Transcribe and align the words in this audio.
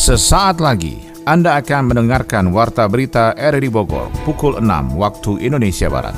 Sesaat 0.00 0.64
lagi 0.64 0.96
Anda 1.28 1.60
akan 1.60 1.92
mendengarkan 1.92 2.56
Warta 2.56 2.88
Berita 2.88 3.36
RRI 3.36 3.68
Bogor 3.68 4.08
pukul 4.24 4.56
6 4.56 4.96
waktu 4.96 5.44
Indonesia 5.44 5.92
Barat. 5.92 6.16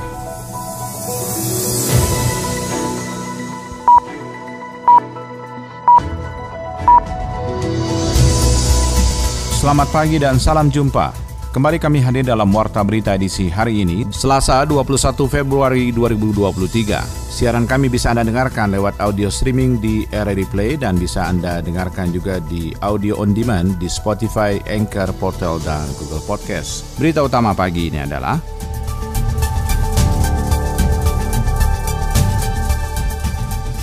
Selamat 9.58 9.88
pagi 9.90 10.22
dan 10.22 10.38
salam 10.38 10.70
jumpa. 10.70 11.21
Kembali 11.52 11.76
kami 11.76 12.00
hadir 12.00 12.24
dalam 12.24 12.48
Warta 12.48 12.80
Berita 12.80 13.12
edisi 13.12 13.52
hari 13.52 13.84
ini, 13.84 14.08
Selasa 14.08 14.64
21 14.64 15.12
Februari 15.28 15.92
2023. 15.92 17.04
Siaran 17.28 17.68
kami 17.68 17.92
bisa 17.92 18.08
Anda 18.08 18.24
dengarkan 18.24 18.72
lewat 18.72 18.96
audio 19.04 19.28
streaming 19.28 19.76
di 19.76 20.08
RRI 20.08 20.48
Play 20.48 20.80
dan 20.80 20.96
bisa 20.96 21.28
Anda 21.28 21.60
dengarkan 21.60 22.08
juga 22.08 22.40
di 22.40 22.72
audio 22.80 23.20
on 23.20 23.36
demand 23.36 23.76
di 23.76 23.84
Spotify, 23.84 24.64
Anchor, 24.64 25.12
Portal, 25.20 25.60
dan 25.60 25.84
Google 26.00 26.24
Podcast. 26.24 26.88
Berita 26.96 27.20
utama 27.20 27.52
pagi 27.52 27.92
ini 27.92 28.00
adalah 28.00 28.40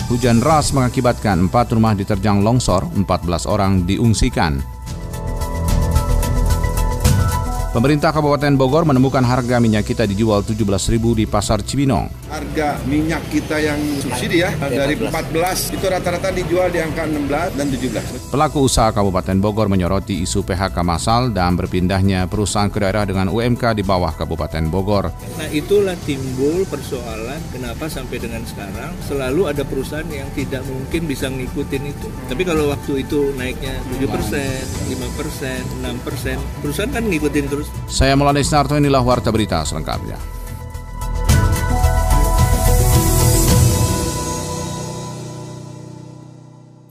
Hujan 0.09 0.41
deras 0.41 0.73
mengakibatkan 0.73 1.45
empat 1.45 1.70
rumah 1.70 1.93
diterjang 1.93 2.41
longsor, 2.41 2.90
14 2.98 3.45
orang 3.45 3.85
diungsikan. 3.85 4.78
Pemerintah 7.69 8.09
Kabupaten 8.09 8.57
Bogor 8.57 8.81
menemukan 8.81 9.21
harga 9.21 9.61
minyak 9.61 9.85
kita 9.85 10.09
dijual 10.09 10.41
17.000 10.41 10.89
di 11.13 11.29
Pasar 11.29 11.61
Cibinong. 11.61 12.09
Harga 12.25 12.81
minyak 12.89 13.21
kita 13.29 13.61
yang 13.61 13.77
subsidi 14.01 14.41
ya 14.41 14.49
dari 14.57 14.97
14 14.97 15.77
itu 15.77 15.85
rata-rata 15.85 16.33
dijual 16.33 16.73
di 16.73 16.81
angka 16.81 17.05
16 17.05 17.29
dan 17.61 17.67
17. 17.69 18.33
Pelaku 18.33 18.65
usaha 18.65 18.89
Kabupaten 18.89 19.37
Bogor 19.37 19.69
menyoroti 19.69 20.17
isu 20.17 20.41
PHK 20.41 20.81
massal 20.81 21.29
dan 21.29 21.53
berpindahnya 21.53 22.26
perusahaan 22.26 22.73
ke 22.73 22.81
daerah 22.81 23.05
dengan 23.05 23.29
UMK 23.29 23.77
di 23.77 23.85
bawah 23.85 24.17
Kabupaten 24.17 24.65
Bogor. 24.73 25.13
Nah 25.37 25.49
itulah 25.54 25.93
timbul 26.09 26.65
persoalan 26.65 27.37
kenapa 27.54 27.85
sampai 27.85 28.17
dengan 28.17 28.41
sekarang 28.49 28.98
selalu 29.05 29.45
ada 29.45 29.61
perusahaan 29.61 30.09
yang 30.09 30.29
tidak 30.33 30.65
mungkin 30.65 31.05
bisa 31.05 31.29
ngikutin 31.29 31.83
itu. 31.85 32.09
Tapi 32.33 32.41
kalau 32.41 32.73
waktu 32.73 33.05
itu 33.05 33.29
naiknya 33.37 33.77
7 33.93 34.09
persen, 34.09 34.57
5 34.89 35.17
persen, 35.21 35.61
6 35.85 36.01
persen, 36.01 36.37
perusahaan 36.65 36.89
kan 36.89 37.05
ngikutin 37.05 37.45
terus. 37.45 37.59
Saya 37.88 38.15
Mulane 38.15 38.43
Snarto, 38.43 38.76
inilah 38.77 39.02
Warta 39.04 39.32
Berita 39.34 39.63
selengkapnya. 39.65 40.38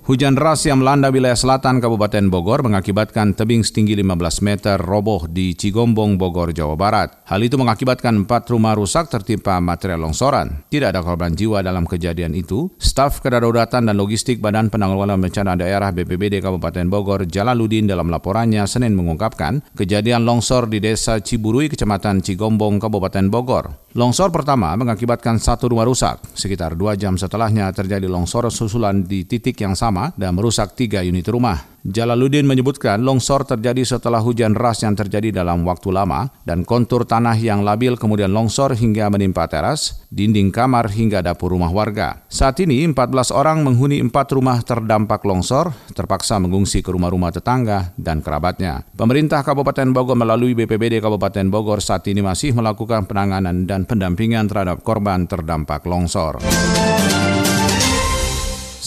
Hujan 0.08 0.32
deras 0.32 0.64
yang 0.64 0.80
melanda 0.80 1.12
wilayah 1.12 1.36
selatan 1.36 1.84
Kabupaten 1.84 2.32
Bogor 2.32 2.64
mengakibatkan 2.64 3.36
tebing 3.36 3.60
setinggi 3.60 3.92
15 3.92 4.40
meter 4.40 4.80
roboh 4.80 5.28
di 5.28 5.52
Cigombong, 5.52 6.16
Bogor, 6.16 6.56
Jawa 6.56 6.80
Barat. 6.80 7.20
Hal 7.28 7.44
itu 7.44 7.60
mengakibatkan 7.60 8.24
empat 8.24 8.48
rumah 8.48 8.72
rusak 8.72 9.12
tertimpa 9.12 9.60
material 9.60 10.08
longsoran. 10.08 10.64
Tidak 10.72 10.96
ada 10.96 11.04
korban 11.04 11.36
jiwa 11.36 11.60
dalam 11.60 11.84
kejadian 11.84 12.32
itu. 12.32 12.72
Staf 12.80 13.20
Kedaruratan 13.20 13.84
dan 13.84 14.00
Logistik 14.00 14.40
Badan 14.40 14.72
Penanggulangan 14.72 15.20
Bencana 15.20 15.60
Daerah 15.60 15.92
BPBD 15.92 16.40
Kabupaten 16.40 16.88
Bogor, 16.88 17.28
Jalaluddin 17.28 17.84
dalam 17.84 18.08
laporannya 18.08 18.64
Senin 18.64 18.96
mengungkapkan 18.96 19.60
kejadian 19.76 20.24
longsor 20.24 20.72
di 20.72 20.80
Desa 20.80 21.20
Ciburui, 21.20 21.68
Kecamatan 21.68 22.24
Cigombong, 22.24 22.80
Kabupaten 22.80 23.28
Bogor. 23.28 23.87
Longsor 23.96 24.28
pertama 24.28 24.76
mengakibatkan 24.76 25.40
satu 25.40 25.72
rumah 25.72 25.88
rusak. 25.88 26.20
Sekitar 26.36 26.76
dua 26.76 26.92
jam 26.92 27.16
setelahnya 27.16 27.72
terjadi 27.72 28.04
longsor 28.04 28.52
susulan 28.52 29.00
di 29.00 29.24
titik 29.24 29.56
yang 29.64 29.72
sama 29.72 30.12
dan 30.12 30.36
merusak 30.36 30.76
tiga 30.76 31.00
unit 31.00 31.24
rumah. 31.24 31.77
Jalaluddin 31.86 32.42
menyebutkan 32.42 32.98
longsor 32.98 33.46
terjadi 33.46 33.86
setelah 33.86 34.18
hujan 34.18 34.50
deras 34.50 34.82
yang 34.82 34.98
terjadi 34.98 35.30
dalam 35.30 35.62
waktu 35.62 35.94
lama 35.94 36.26
dan 36.42 36.66
kontur 36.66 37.06
tanah 37.06 37.38
yang 37.38 37.62
labil 37.62 37.94
kemudian 37.94 38.34
longsor 38.34 38.74
hingga 38.74 39.06
menimpa 39.06 39.46
teras, 39.46 40.02
dinding 40.10 40.50
kamar 40.50 40.90
hingga 40.90 41.22
dapur 41.22 41.54
rumah 41.54 41.70
warga. 41.70 42.26
Saat 42.26 42.58
ini 42.66 42.82
14 42.82 43.30
orang 43.30 43.62
menghuni 43.62 44.02
empat 44.02 44.34
rumah 44.34 44.58
terdampak 44.62 45.22
longsor 45.22 45.70
terpaksa 45.94 46.42
mengungsi 46.42 46.82
ke 46.82 46.90
rumah-rumah 46.90 47.30
tetangga 47.30 47.94
dan 47.94 48.22
kerabatnya. 48.26 48.82
Pemerintah 48.98 49.46
Kabupaten 49.46 49.94
Bogor 49.94 50.18
melalui 50.18 50.58
BPBD 50.58 50.98
Kabupaten 50.98 51.46
Bogor 51.46 51.78
saat 51.78 52.02
ini 52.10 52.22
masih 52.22 52.54
melakukan 52.58 53.06
penanganan 53.06 53.66
dan 53.70 53.86
pendampingan 53.86 54.50
terhadap 54.50 54.82
korban 54.82 55.30
terdampak 55.30 55.86
longsor. 55.86 56.42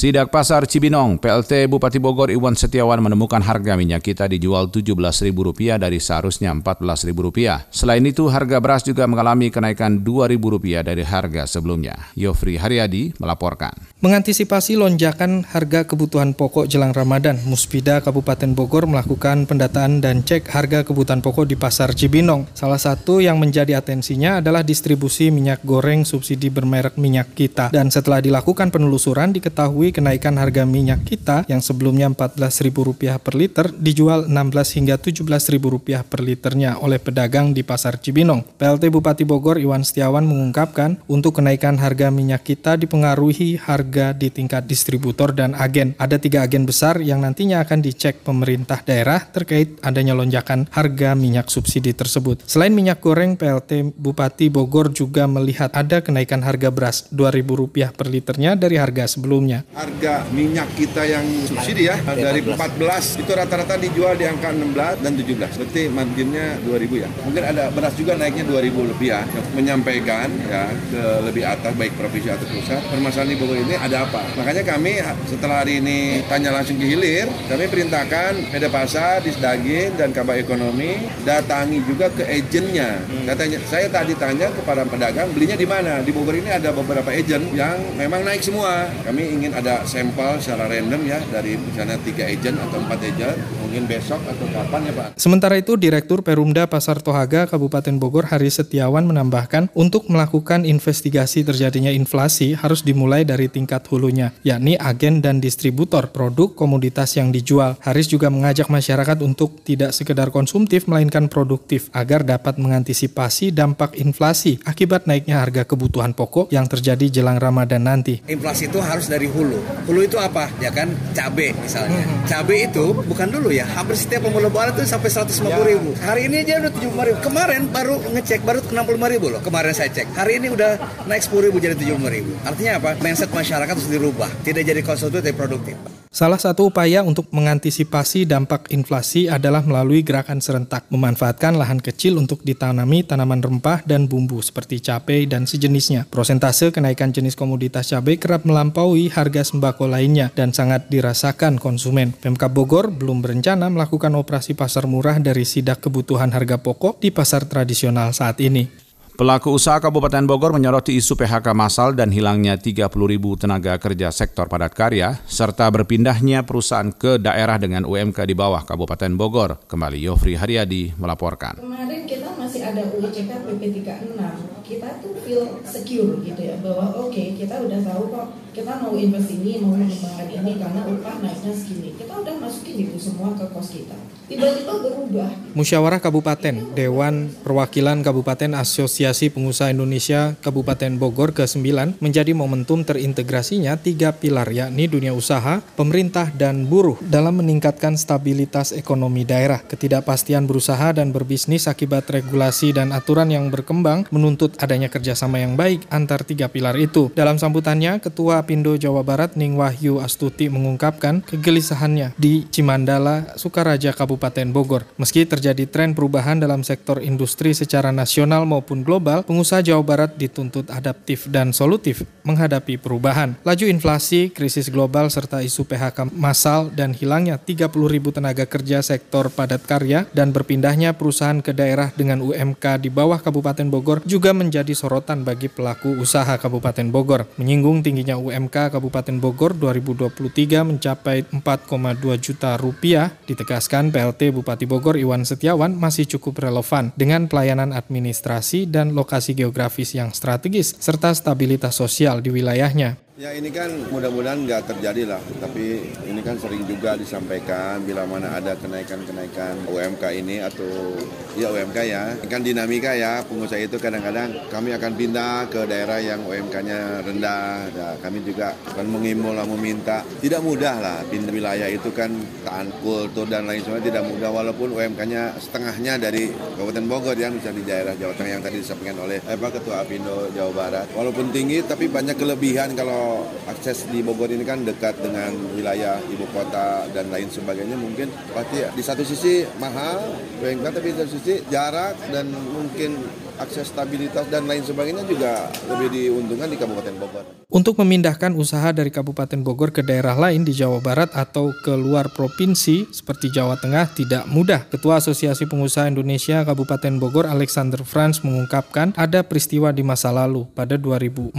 Sidak 0.02 0.34
Pasar 0.34 0.66
Cibinong, 0.66 1.22
PLT 1.22 1.70
Bupati 1.70 2.02
Bogor 2.02 2.34
Iwan 2.34 2.58
Setiawan 2.58 3.06
menemukan 3.06 3.38
harga 3.38 3.78
minyak 3.78 4.02
kita 4.02 4.26
dijual 4.26 4.66
Rp17.000 4.74 5.78
dari 5.78 6.02
seharusnya 6.02 6.50
Rp14.000. 6.58 7.70
Selain 7.70 8.02
itu, 8.02 8.26
harga 8.26 8.58
beras 8.58 8.82
juga 8.82 9.06
mengalami 9.06 9.54
kenaikan 9.54 10.02
Rp2.000 10.02 10.90
dari 10.90 11.06
harga 11.06 11.46
sebelumnya. 11.46 12.10
Yofri 12.18 12.58
Haryadi 12.58 13.14
melaporkan. 13.22 13.78
Mengantisipasi 14.02 14.82
lonjakan 14.82 15.46
harga 15.46 15.86
kebutuhan 15.86 16.34
pokok 16.34 16.66
jelang 16.66 16.90
Ramadan, 16.90 17.38
Muspida 17.46 18.02
Kabupaten 18.02 18.58
Bogor 18.58 18.90
melakukan 18.90 19.46
pendataan 19.46 20.02
dan 20.02 20.26
cek 20.26 20.50
harga 20.50 20.82
kebutuhan 20.82 21.22
pokok 21.22 21.46
di 21.46 21.54
Pasar 21.54 21.94
Cibinong. 21.94 22.50
Salah 22.58 22.82
satu 22.82 23.22
yang 23.22 23.38
menjadi 23.38 23.78
atensinya 23.78 24.42
adalah 24.42 24.66
distribusi 24.66 25.30
minyak 25.30 25.62
goreng 25.62 26.02
subsidi 26.02 26.50
bermerek 26.50 26.98
minyak 26.98 27.38
kita. 27.38 27.70
Dan 27.70 27.94
setelah 27.94 28.26
dilakukan 28.26 28.74
penelusuran 28.74 29.38
diketahui 29.38 29.94
kenaikan 29.94 30.34
harga 30.34 30.66
minyak 30.66 31.06
kita 31.06 31.46
yang 31.46 31.62
sebelumnya 31.62 32.10
Rp14.000 32.10 33.22
per 33.22 33.38
liter 33.38 33.70
dijual 33.70 34.26
Rp16 34.26 34.82
hingga 34.82 34.96
Rp17.000 34.98 36.10
per 36.10 36.26
liternya 36.26 36.82
oleh 36.82 36.98
pedagang 36.98 37.54
di 37.54 37.62
Pasar 37.62 38.02
Cibinong. 38.02 38.50
PLT 38.58 38.90
Bupati 38.90 39.30
Bogor 39.30 39.62
Iwan 39.62 39.86
Setiawan 39.86 40.26
mengungkapkan 40.26 40.98
untuk 41.06 41.38
kenaikan 41.38 41.78
harga 41.78 42.10
minyak 42.10 42.42
kita 42.42 42.82
dipengaruhi 42.82 43.62
harga 43.62 43.91
di 43.92 44.32
tingkat 44.32 44.64
distributor 44.64 45.36
dan 45.36 45.52
agen. 45.54 45.94
Ada 46.00 46.18
tiga 46.18 46.48
agen 46.48 46.64
besar 46.64 47.04
yang 47.04 47.20
nantinya 47.20 47.60
akan 47.68 47.84
dicek 47.84 48.24
pemerintah 48.24 48.80
daerah 48.88 49.20
terkait 49.28 49.76
adanya 49.84 50.16
lonjakan 50.16 50.72
harga 50.72 51.12
minyak 51.14 51.52
subsidi 51.52 51.92
tersebut. 51.92 52.48
Selain 52.48 52.72
minyak 52.72 53.04
goreng, 53.04 53.36
PLT 53.36 53.92
Bupati 54.00 54.48
Bogor 54.48 54.96
juga 54.96 55.28
melihat 55.28 55.76
ada 55.76 56.00
kenaikan 56.00 56.40
harga 56.42 56.72
beras 56.72 57.12
Rp2.000 57.12 57.92
per 57.92 58.08
liternya 58.08 58.56
dari 58.56 58.80
harga 58.80 59.12
sebelumnya. 59.12 59.68
Harga 59.76 60.24
minyak 60.32 60.72
kita 60.80 61.04
yang 61.04 61.26
subsidi 61.46 61.92
ya 61.92 62.00
dari 62.06 62.40
14 62.46 63.22
itu 63.22 63.32
rata-rata 63.34 63.76
dijual 63.76 64.16
di 64.16 64.30
angka 64.30 64.54
16 64.54 65.04
dan 65.04 65.12
17 65.18 65.60
berarti 65.60 65.82
marginnya 65.90 66.46
2000 66.64 67.04
ya. 67.04 67.10
Mungkin 67.26 67.44
ada 67.44 67.64
beras 67.74 67.94
juga 67.98 68.14
naiknya 68.16 68.46
2000 68.48 68.92
lebih 68.96 69.10
ya 69.12 69.22
menyampaikan 69.58 70.30
ya 70.48 70.70
ke 70.72 71.04
lebih 71.26 71.44
atas 71.44 71.74
baik 71.76 71.94
provinsi 71.98 72.30
atau 72.30 72.48
pusat. 72.48 72.82
Permasalahan 72.88 73.30
di 73.34 73.38
Bogor 73.42 73.58
ini 73.58 73.76
ada 73.82 74.06
apa. 74.06 74.22
Makanya 74.38 74.62
kami 74.62 75.02
setelah 75.26 75.66
hari 75.66 75.82
ini 75.82 76.22
tanya 76.30 76.54
langsung 76.54 76.78
ke 76.78 76.86
hilir 76.86 77.26
kami 77.50 77.66
perintahkan 77.66 78.54
Peda 78.54 78.70
Pasar, 78.70 79.26
Disdagin 79.26 79.98
dan 79.98 80.14
Kabar 80.14 80.38
Ekonomi 80.38 81.10
datangi 81.26 81.82
juga 81.90 82.14
ke 82.14 82.22
agennya 82.22 83.02
katanya 83.26 83.58
saya 83.66 83.90
tadi 83.90 84.14
tanya 84.14 84.54
kepada 84.54 84.86
pedagang 84.86 85.34
belinya 85.34 85.58
di 85.58 85.66
mana? 85.66 86.06
Di 86.06 86.14
Bogor 86.14 86.38
ini 86.38 86.54
ada 86.54 86.70
beberapa 86.70 87.10
agent 87.10 87.50
yang 87.58 87.82
memang 87.98 88.22
naik 88.22 88.46
semua. 88.46 88.86
Kami 89.02 89.42
ingin 89.42 89.52
ada 89.58 89.72
ada 89.72 89.88
sampel 89.88 90.36
secara 90.44 90.68
random 90.68 91.02
ya 91.08 91.20
dari 91.32 91.56
misalnya 91.56 91.96
tiga 92.04 92.28
agent 92.28 92.60
atau 92.60 92.84
empat 92.84 93.00
agent. 93.08 93.40
Mungkin 93.64 93.88
besok 93.88 94.20
atau 94.28 94.44
kapan 94.52 94.92
ya 94.92 94.94
Pak. 95.00 95.08
Sementara 95.16 95.56
itu 95.56 95.80
Direktur 95.80 96.20
Perumda 96.20 96.68
Pasar 96.68 97.00
Tohaga 97.00 97.48
Kabupaten 97.48 97.96
Bogor 97.96 98.28
Hari 98.28 98.52
Setiawan 98.52 99.08
menambahkan 99.08 99.72
untuk 99.72 100.12
melakukan 100.12 100.68
investigasi 100.68 101.48
terjadinya 101.48 101.88
inflasi 101.88 102.52
harus 102.52 102.84
dimulai 102.84 103.24
dari 103.24 103.48
tingkat 103.48 103.71
hulunya 103.92 104.34
yakni 104.42 104.80
agen 104.80 105.22
dan 105.22 105.38
distributor 105.38 106.10
produk 106.10 106.56
komoditas 106.58 107.14
yang 107.20 107.30
dijual. 107.30 107.78
Haris 107.86 108.10
juga 108.10 108.34
mengajak 108.34 108.68
masyarakat 108.68 109.22
untuk 109.22 109.62
tidak 109.62 109.94
sekedar 109.94 110.34
konsumtif 110.34 110.90
melainkan 110.90 111.30
produktif 111.30 111.94
agar 111.94 112.26
dapat 112.26 112.58
mengantisipasi 112.58 113.54
dampak 113.54 114.00
inflasi 114.02 114.58
akibat 114.66 115.06
naiknya 115.06 115.44
harga 115.44 115.68
kebutuhan 115.68 116.18
pokok 116.18 116.50
yang 116.50 116.66
terjadi 116.66 117.22
jelang 117.22 117.38
Ramadan 117.38 117.86
nanti. 117.86 118.24
Inflasi 118.26 118.72
itu 118.72 118.82
harus 118.82 119.06
dari 119.06 119.30
hulu 119.30 119.52
hulu. 119.88 120.02
itu 120.02 120.18
apa? 120.18 120.48
Ya 120.64 120.72
kan 120.72 120.90
cabe 121.14 121.54
misalnya. 121.58 122.02
Hmm. 122.02 122.26
Cabe 122.26 122.56
itu 122.66 122.86
bukan 123.06 123.28
dulu 123.30 123.50
ya, 123.54 123.66
hampir 123.68 123.96
setiap 123.98 124.26
pembeli 124.26 124.48
lebaran 124.48 124.74
itu 124.74 124.82
sampai 124.88 125.10
150 125.12 125.46
ya. 125.46 125.58
ribu. 125.62 125.90
Hari 126.02 126.22
ini 126.30 126.36
aja 126.42 126.54
udah 126.66 126.72
75 126.74 127.08
ribu. 127.08 127.18
Kemarin 127.22 127.62
baru 127.70 127.96
ngecek 128.18 128.40
baru 128.42 128.60
65 128.66 129.14
ribu 129.14 129.26
loh. 129.30 129.42
Kemarin 129.44 129.72
saya 129.76 129.90
cek. 129.94 130.08
Hari 130.16 130.42
ini 130.42 130.48
udah 130.50 130.72
naik 131.06 131.22
10 131.26 131.46
ribu 131.50 131.58
jadi 131.62 131.76
75 131.78 132.16
ribu. 132.16 132.32
Artinya 132.44 132.72
apa? 132.82 132.90
Mindset 133.00 133.32
masyarakat 133.32 133.61
harus 133.70 133.86
dirubah. 133.86 134.30
Tidak 134.42 134.64
jadi 134.66 134.82
konsumtif 134.82 135.22
tapi 135.22 135.38
produktif. 135.38 135.76
Salah 136.12 136.36
satu 136.36 136.68
upaya 136.68 137.08
untuk 137.08 137.32
mengantisipasi 137.32 138.28
dampak 138.28 138.68
inflasi 138.76 139.32
adalah 139.32 139.64
melalui 139.64 140.04
gerakan 140.04 140.44
serentak, 140.44 140.84
memanfaatkan 140.92 141.56
lahan 141.56 141.80
kecil 141.80 142.20
untuk 142.20 142.44
ditanami 142.44 143.00
tanaman 143.08 143.40
rempah 143.40 143.80
dan 143.88 144.12
bumbu 144.12 144.44
seperti 144.44 144.84
cabai 144.84 145.24
dan 145.24 145.48
sejenisnya. 145.48 146.12
Prosentase 146.12 146.76
kenaikan 146.76 147.16
jenis 147.16 147.40
komoditas 147.40 147.96
cabai 147.96 148.20
kerap 148.20 148.44
melampaui 148.44 149.08
harga 149.08 149.48
sembako 149.48 149.88
lainnya 149.88 150.36
dan 150.36 150.52
sangat 150.52 150.92
dirasakan 150.92 151.56
konsumen. 151.56 152.12
Pemkab 152.20 152.52
Bogor 152.52 152.92
belum 152.92 153.24
berencana 153.24 153.72
melakukan 153.72 154.12
operasi 154.20 154.52
pasar 154.52 154.92
murah 154.92 155.16
dari 155.16 155.48
sidak 155.48 155.80
kebutuhan 155.80 156.36
harga 156.36 156.60
pokok 156.60 157.00
di 157.00 157.16
pasar 157.16 157.48
tradisional 157.48 158.12
saat 158.12 158.44
ini. 158.44 158.91
Pelaku 159.22 159.54
usaha 159.54 159.78
Kabupaten 159.78 160.26
Bogor 160.26 160.50
menyoroti 160.50 160.98
isu 160.98 161.14
PHK 161.14 161.54
massal 161.54 161.94
dan 161.94 162.10
hilangnya 162.10 162.58
30 162.58 162.90
ribu 163.06 163.38
tenaga 163.38 163.78
kerja 163.78 164.10
sektor 164.10 164.50
padat 164.50 164.74
karya, 164.74 165.22
serta 165.30 165.70
berpindahnya 165.70 166.42
perusahaan 166.42 166.90
ke 166.90 167.22
daerah 167.22 167.62
dengan 167.62 167.86
UMK 167.86 168.18
di 168.26 168.34
bawah 168.34 168.66
Kabupaten 168.66 169.14
Bogor. 169.14 169.62
Kembali 169.70 170.02
Yofri 170.02 170.34
Haryadi 170.34 170.98
melaporkan. 170.98 171.62
Kemarin 171.62 172.10
kita 172.10 172.34
masih 172.34 172.66
ada 172.66 172.82
UJK 172.82 173.30
PP 173.46 173.86
36, 173.86 174.61
kita 174.72 174.88
tuh 175.04 175.12
feel 175.28 175.44
secure 175.68 176.24
gitu 176.24 176.40
ya, 176.40 176.56
bahwa 176.64 176.96
oke 176.96 177.12
okay, 177.12 177.36
kita 177.36 177.60
udah 177.60 177.80
tahu 177.84 178.04
kok 178.08 178.28
kita 178.52 178.84
mau 178.84 178.96
invest 178.96 179.32
ini, 179.32 179.60
mau 179.64 179.76
mengembangkan 179.76 180.28
ini 180.28 180.52
karena 180.60 180.82
upah 180.88 181.16
naiknya 181.24 181.52
segini. 181.56 181.96
Kita 181.96 182.20
udah 182.20 182.36
masukin 182.40 182.84
itu 182.88 183.00
semua 183.00 183.32
ke 183.36 183.48
kos 183.48 183.72
kita. 183.72 183.96
Tiba-tiba 184.32 184.80
berubah. 184.80 185.28
Musyawarah 185.60 186.00
Kabupaten, 186.00 186.72
Dewan 186.72 187.36
Perwakilan 187.44 188.00
Kabupaten 188.00 188.56
Asosiasi 188.56 189.28
Pengusaha 189.28 189.76
Indonesia 189.76 190.40
Kabupaten 190.40 190.96
Bogor 190.96 191.36
ke-9 191.36 192.00
menjadi 192.00 192.32
momentum 192.32 192.88
terintegrasinya 192.88 193.76
tiga 193.76 194.16
pilar 194.16 194.48
yakni 194.48 194.88
dunia 194.88 195.12
usaha, 195.12 195.60
pemerintah, 195.76 196.32
dan 196.32 196.64
buruh 196.64 196.96
dalam 197.04 197.44
meningkatkan 197.44 198.00
stabilitas 198.00 198.72
ekonomi 198.72 199.28
daerah. 199.28 199.60
Ketidakpastian 199.68 200.48
berusaha 200.48 200.96
dan 200.96 201.12
berbisnis 201.12 201.68
akibat 201.68 202.08
regulasi 202.08 202.72
dan 202.72 202.96
aturan 202.96 203.28
yang 203.36 203.52
berkembang 203.52 204.08
menuntut 204.16 204.56
adanya 204.62 204.88
kerjasama 204.88 205.42
yang 205.42 205.60
baik 205.60 205.84
antar 205.92 206.24
tiga 206.24 206.48
pilar 206.48 206.80
itu. 206.80 207.12
Dalam 207.12 207.36
sambutannya, 207.36 208.00
Ketua 208.00 208.40
Pindo 208.48 208.80
Jawa 208.80 209.04
Barat 209.04 209.36
Ning 209.36 209.60
Wahyu 209.60 210.00
Astuti 210.00 210.48
mengungkapkan 210.48 211.20
kegelisahannya 211.28 212.16
di 212.16 212.48
Cimandala, 212.48 213.36
Sukaraja, 213.36 213.92
Kabupaten 213.92 214.48
Bogor. 214.56 214.88
Meski 214.96 215.28
terjadi 215.28 215.68
tren 215.68 215.92
perubahan 215.92 216.40
dalam 216.40 216.64
sektor 216.64 217.04
industri 217.04 217.52
secara 217.52 217.92
nasional 217.92 218.48
maupun 218.48 218.88
global, 218.88 219.28
pengusaha 219.28 219.60
Jawa 219.60 219.84
Barat 219.84 220.16
dituntut 220.16 220.72
adaptif 220.72 221.28
dan 221.28 221.52
solutif 221.52 222.08
menghadapi 222.24 222.80
perubahan. 222.80 223.36
Laju 223.44 223.66
inflasi, 223.68 224.32
krisis 224.32 224.72
global, 224.72 225.12
serta 225.12 225.44
isu 225.44 225.68
PHK 225.68 226.14
massal 226.16 226.72
dan 226.72 226.96
hilangnya 226.96 227.36
30 227.42 227.68
ribu 227.90 228.14
tenaga 228.16 228.48
kerja 228.48 228.80
sektor 228.86 229.28
padat 229.34 229.66
karya 229.66 230.06
dan 230.16 230.32
berpindahnya 230.32 230.94
perusahaan 230.96 231.42
ke 231.42 231.52
daerah 231.52 231.90
dengan 231.98 232.22
UMK 232.22 232.80
di 232.80 232.94
bawah 232.94 233.18
Kabupaten 233.20 233.68
Bogor 233.68 234.00
juga 234.06 234.32
menjadi 234.32 234.51
sorotan 234.76 235.24
bagi 235.24 235.48
pelaku 235.48 235.96
usaha 235.96 236.36
Kabupaten 236.36 236.92
Bogor. 236.92 237.32
Menyinggung 237.40 237.80
tingginya 237.80 238.20
UMK 238.20 238.76
Kabupaten 238.76 239.16
Bogor 239.24 239.56
2023 239.56 240.68
mencapai 240.68 241.24
4,2 241.32 242.20
juta 242.20 242.60
rupiah, 242.60 243.16
ditegaskan 243.24 243.96
PLT 243.96 244.36
Bupati 244.36 244.68
Bogor 244.68 245.00
Iwan 245.00 245.24
Setiawan 245.24 245.72
masih 245.80 246.04
cukup 246.12 246.44
relevan 246.44 246.92
dengan 247.00 247.32
pelayanan 247.32 247.72
administrasi 247.72 248.68
dan 248.68 248.92
lokasi 248.92 249.32
geografis 249.32 249.96
yang 249.96 250.12
strategis 250.12 250.76
serta 250.76 251.16
stabilitas 251.16 251.80
sosial 251.80 252.20
di 252.20 252.36
wilayahnya. 252.36 253.11
Ya 253.22 253.38
ini 253.38 253.54
kan 253.54 253.70
mudah-mudahan 253.94 254.50
nggak 254.50 254.66
terjadi 254.66 255.14
lah, 255.14 255.22
tapi 255.38 255.94
ini 256.10 256.26
kan 256.26 256.42
sering 256.42 256.66
juga 256.66 256.98
disampaikan 256.98 257.78
bila 257.86 258.02
mana 258.10 258.34
ada 258.34 258.58
kenaikan-kenaikan 258.58 259.62
UMK 259.70 260.26
ini 260.26 260.42
atau 260.42 260.98
ya 261.38 261.54
UMK 261.54 261.78
ya, 261.86 262.18
ini 262.18 262.26
kan 262.26 262.42
dinamika 262.42 262.98
ya 262.98 263.22
pengusaha 263.22 263.62
itu 263.62 263.78
kadang-kadang 263.78 264.34
kami 264.50 264.74
akan 264.74 264.98
pindah 264.98 265.46
ke 265.54 265.70
daerah 265.70 266.02
yang 266.02 266.26
UMK-nya 266.26 267.06
rendah, 267.06 267.70
nah, 267.70 267.94
kami 268.02 268.26
juga 268.26 268.58
akan 268.74 268.90
mengimbau 268.90 269.38
lah 269.38 269.46
meminta, 269.46 270.02
tidak 270.18 270.42
mudah 270.42 270.82
lah 270.82 271.06
pindah 271.06 271.30
wilayah 271.30 271.70
itu 271.70 271.94
kan 271.94 272.10
tahan 272.42 272.74
kultur 272.82 273.30
dan 273.30 273.46
lain 273.46 273.62
sebagainya 273.62 274.02
tidak 274.02 274.04
mudah. 274.10 274.34
Walaupun 274.34 274.74
UMK-nya 274.74 275.38
setengahnya 275.38 276.02
dari 276.02 276.34
Kabupaten 276.58 276.90
Bogor 276.90 277.14
yang 277.22 277.38
bisa 277.38 277.54
di 277.54 277.62
daerah 277.70 277.94
Jawa 277.94 278.18
Tengah 278.18 278.32
yang 278.34 278.42
tadi 278.42 278.66
disampaikan 278.66 278.98
oleh 279.06 279.22
eh, 279.22 279.38
Ketua 279.38 279.86
Apindo 279.86 280.26
Jawa 280.34 280.52
Barat, 280.58 280.90
walaupun 280.98 281.30
tinggi 281.30 281.62
tapi 281.62 281.86
banyak 281.86 282.18
kelebihan 282.18 282.74
kalau 282.74 283.11
akses 283.48 283.88
di 283.90 284.00
Bogor 284.04 284.30
ini 284.32 284.44
kan 284.44 284.64
dekat 284.64 285.00
dengan 285.00 285.34
wilayah 285.54 285.98
ibu 286.10 286.26
kota 286.32 286.88
dan 286.92 287.10
lain 287.10 287.28
sebagainya 287.32 287.78
mungkin 287.78 288.12
pasti 288.32 288.64
di 288.74 288.84
satu 288.84 289.04
sisi 289.06 289.46
mahal 289.60 290.16
UMK 290.42 290.66
tapi 290.72 290.94
di 290.94 290.98
satu 290.98 291.12
sisi 291.16 291.36
jarak 291.48 291.96
dan 292.12 292.32
mungkin 292.32 293.04
akses 293.42 293.74
stabilitas 293.74 294.30
dan 294.30 294.46
lain 294.46 294.62
sebagainya 294.62 295.02
juga 295.10 295.50
lebih 295.66 295.90
diuntungkan 295.90 296.48
di 296.48 296.58
Kabupaten 296.62 296.96
Bogor. 297.02 297.26
Untuk 297.52 297.76
memindahkan 297.84 298.32
usaha 298.38 298.72
dari 298.72 298.88
Kabupaten 298.94 299.44
Bogor 299.44 299.76
ke 299.76 299.84
daerah 299.84 300.16
lain 300.16 300.48
di 300.48 300.56
Jawa 300.56 300.80
Barat 300.80 301.12
atau 301.12 301.52
ke 301.52 301.76
luar 301.76 302.08
provinsi 302.14 302.88
seperti 302.96 303.28
Jawa 303.28 303.60
Tengah 303.60 303.92
tidak 303.92 304.24
mudah. 304.32 304.64
Ketua 304.72 305.04
Asosiasi 305.04 305.50
Pengusaha 305.50 305.92
Indonesia 305.92 306.48
Kabupaten 306.48 306.96
Bogor 306.96 307.28
Alexander 307.28 307.84
Franz 307.84 308.24
mengungkapkan 308.24 308.96
ada 308.96 309.26
peristiwa 309.28 309.76
di 309.76 309.84
masa 309.84 310.16
lalu 310.16 310.48
pada 310.56 310.80
2014 310.80 311.36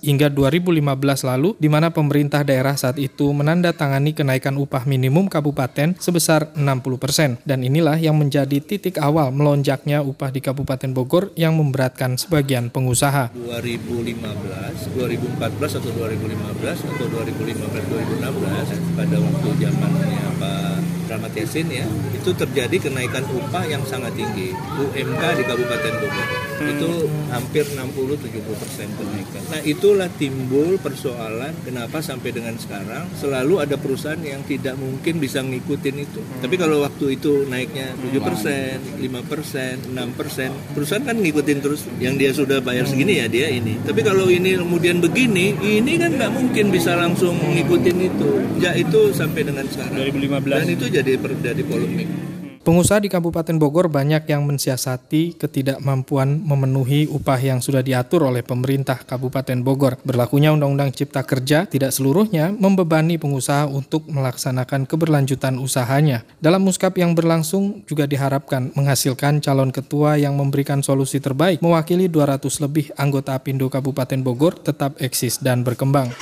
hingga 0.00 0.32
2015 0.32 1.28
lalu 1.28 1.52
di 1.60 1.68
mana 1.68 1.92
pemerintah 1.92 2.40
daerah 2.46 2.72
saat 2.78 2.96
itu 2.96 3.28
menandatangani 3.36 4.16
kenaikan 4.16 4.56
upah 4.56 4.88
minimum 4.88 5.28
kabupaten 5.28 6.00
sebesar 6.00 6.48
60% 6.56 7.44
dan 7.44 7.60
inilah 7.60 8.00
yang 8.00 8.16
menjadi 8.16 8.56
titik 8.62 8.96
awal 9.02 9.28
melonjaknya 9.34 10.00
upah 10.00 10.32
di 10.32 10.40
Kabupaten 10.40 10.96
Bogor 10.96 11.31
yang 11.36 11.56
memberatkan 11.56 12.16
sebagian 12.20 12.68
pengusaha. 12.68 13.32
2015, 13.32 14.92
2014 14.96 15.78
atau 15.78 15.90
2015 15.96 16.84
atau 16.84 17.06
2015 17.08 17.62
2016 17.92 18.96
pada 18.96 19.16
waktu 19.20 19.48
zamannya 19.60 20.31
Pak 20.42 21.14
Rahmat 21.18 21.32
Yasin 21.38 21.68
ya, 21.70 21.86
itu 22.16 22.30
terjadi 22.34 22.88
kenaikan 22.88 23.22
upah 23.30 23.62
yang 23.68 23.84
sangat 23.86 24.16
tinggi. 24.18 24.50
UMK 24.80 25.22
di 25.38 25.44
Kabupaten 25.46 25.94
Bogor 26.02 26.28
itu 26.62 26.90
hampir 27.28 27.64
60-70 27.74 28.62
persen 28.62 28.86
kenaikan. 28.94 29.42
Nah 29.50 29.60
itulah 29.66 30.08
timbul 30.14 30.78
persoalan 30.78 31.52
kenapa 31.66 31.98
sampai 31.98 32.30
dengan 32.30 32.54
sekarang 32.54 33.10
selalu 33.18 33.58
ada 33.60 33.74
perusahaan 33.74 34.20
yang 34.22 34.46
tidak 34.46 34.78
mungkin 34.78 35.18
bisa 35.18 35.42
ngikutin 35.42 35.96
itu. 35.98 36.20
Tapi 36.38 36.54
kalau 36.54 36.86
waktu 36.86 37.18
itu 37.18 37.44
naiknya 37.50 37.98
7 37.98 38.22
persen, 38.22 38.78
5 38.98 39.22
persen, 39.26 39.74
6 39.90 40.18
persen, 40.18 40.50
perusahaan 40.72 41.02
kan 41.02 41.18
ngikutin 41.18 41.58
terus 41.60 41.84
yang 41.98 42.14
dia 42.14 42.30
sudah 42.30 42.62
bayar 42.62 42.86
segini 42.86 43.20
ya 43.20 43.26
dia 43.26 43.50
ini. 43.50 43.82
Tapi 43.82 44.00
kalau 44.06 44.30
ini 44.30 44.54
kemudian 44.56 45.02
begini, 45.02 45.58
ini 45.60 45.98
kan 45.98 46.14
nggak 46.14 46.32
mungkin 46.32 46.70
bisa 46.70 46.94
langsung 46.94 47.36
ngikutin 47.36 47.96
itu. 48.00 48.30
Ya 48.62 48.72
itu 48.78 49.10
sampai 49.10 49.42
dengan 49.44 49.66
sekarang. 49.66 49.98
2015. 49.98 50.31
Dan 50.40 50.66
itu 50.72 50.86
jadi 50.88 51.20
jadi 51.20 51.62
polemik. 51.68 52.31
Pengusaha 52.62 53.02
di 53.02 53.10
Kabupaten 53.10 53.58
Bogor 53.58 53.90
banyak 53.90 54.22
yang 54.30 54.46
mensiasati 54.46 55.34
ketidakmampuan 55.34 56.46
memenuhi 56.46 57.10
upah 57.10 57.34
yang 57.42 57.58
sudah 57.58 57.82
diatur 57.82 58.22
oleh 58.22 58.46
pemerintah 58.46 59.02
Kabupaten 59.02 59.66
Bogor. 59.66 59.98
Berlakunya 60.06 60.54
Undang-Undang 60.54 60.94
Cipta 60.94 61.26
Kerja 61.26 61.66
tidak 61.66 61.90
seluruhnya 61.90 62.54
membebani 62.54 63.18
pengusaha 63.18 63.66
untuk 63.66 64.06
melaksanakan 64.06 64.86
keberlanjutan 64.86 65.58
usahanya. 65.58 66.22
Dalam 66.38 66.62
muskap 66.62 66.94
yang 66.94 67.18
berlangsung 67.18 67.82
juga 67.90 68.06
diharapkan 68.06 68.70
menghasilkan 68.78 69.42
calon 69.42 69.74
ketua 69.74 70.14
yang 70.22 70.38
memberikan 70.38 70.86
solusi 70.86 71.18
terbaik 71.18 71.58
mewakili 71.66 72.06
200 72.06 72.46
lebih 72.62 72.94
anggota 72.94 73.34
Apindo 73.34 73.66
Kabupaten 73.66 74.22
Bogor 74.22 74.54
tetap 74.54 75.02
eksis 75.02 75.42
dan 75.42 75.66
berkembang. 75.66 76.14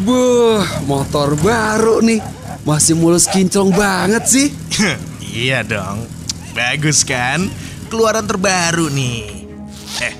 Buh, 0.00 0.64
motor 0.88 1.36
baru 1.44 2.00
nih. 2.00 2.24
Masih 2.64 2.96
mulus 2.96 3.28
kinclong 3.28 3.68
banget 3.76 4.24
sih. 4.24 4.48
Iya 5.34 5.66
dong. 5.66 6.06
Bagus 6.54 7.02
kan? 7.02 7.50
Keluaran 7.90 8.22
terbaru 8.22 8.86
nih. 8.86 9.50
Eh, 9.98 10.14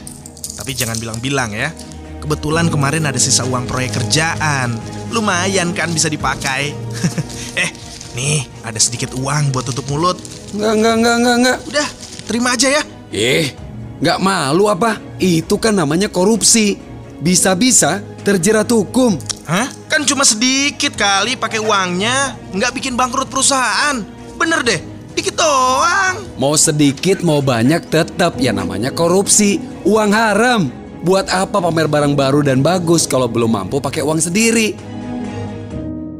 tapi 0.58 0.74
jangan 0.74 0.98
bilang-bilang 0.98 1.54
ya. 1.54 1.70
Kebetulan 2.18 2.66
kemarin 2.66 3.06
ada 3.06 3.14
sisa 3.14 3.46
uang 3.46 3.70
proyek 3.70 3.94
kerjaan. 3.94 4.74
Lumayan 5.14 5.70
kan 5.70 5.94
bisa 5.94 6.10
dipakai. 6.10 6.74
eh, 7.62 7.70
nih 8.18 8.42
ada 8.66 8.74
sedikit 8.82 9.14
uang 9.14 9.54
buat 9.54 9.62
tutup 9.70 9.86
mulut. 9.86 10.18
Enggak, 10.50 10.82
enggak, 10.82 10.94
enggak, 10.98 11.14
enggak, 11.14 11.36
enggak. 11.38 11.58
Udah, 11.70 11.88
terima 12.26 12.48
aja 12.58 12.68
ya. 12.74 12.82
Eh, 13.14 13.54
enggak 14.02 14.18
malu 14.18 14.66
apa? 14.66 14.98
Itu 15.22 15.62
kan 15.62 15.78
namanya 15.78 16.10
korupsi. 16.10 16.74
Bisa-bisa 17.22 18.02
terjerat 18.26 18.66
hukum. 18.66 19.14
Hah? 19.46 19.70
Kan 19.86 20.02
cuma 20.02 20.26
sedikit 20.26 20.98
kali 20.98 21.38
pakai 21.38 21.62
uangnya. 21.62 22.34
Nggak 22.50 22.82
bikin 22.82 22.98
bangkrut 22.98 23.30
perusahaan. 23.30 24.02
Bener 24.34 24.66
deh, 24.66 24.93
Dikit 25.24 25.40
doang. 25.40 26.36
Mau 26.36 26.52
sedikit 26.52 27.24
mau 27.24 27.40
banyak 27.40 27.88
tetap 27.88 28.36
ya 28.36 28.52
namanya 28.52 28.92
korupsi. 28.92 29.56
Uang 29.80 30.12
haram. 30.12 30.68
Buat 31.00 31.32
apa 31.32 31.64
pamer 31.64 31.88
barang 31.88 32.12
baru 32.12 32.44
dan 32.44 32.60
bagus 32.60 33.08
kalau 33.08 33.24
belum 33.24 33.56
mampu 33.56 33.80
pakai 33.80 34.04
uang 34.04 34.20
sendiri? 34.20 34.76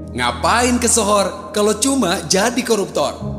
Ngapain 0.09 0.81
ke 0.81 0.89
Sohor 0.89 1.53
kalau 1.53 1.77
cuma 1.77 2.25
jadi 2.33 2.57
koruptor? 2.65 3.34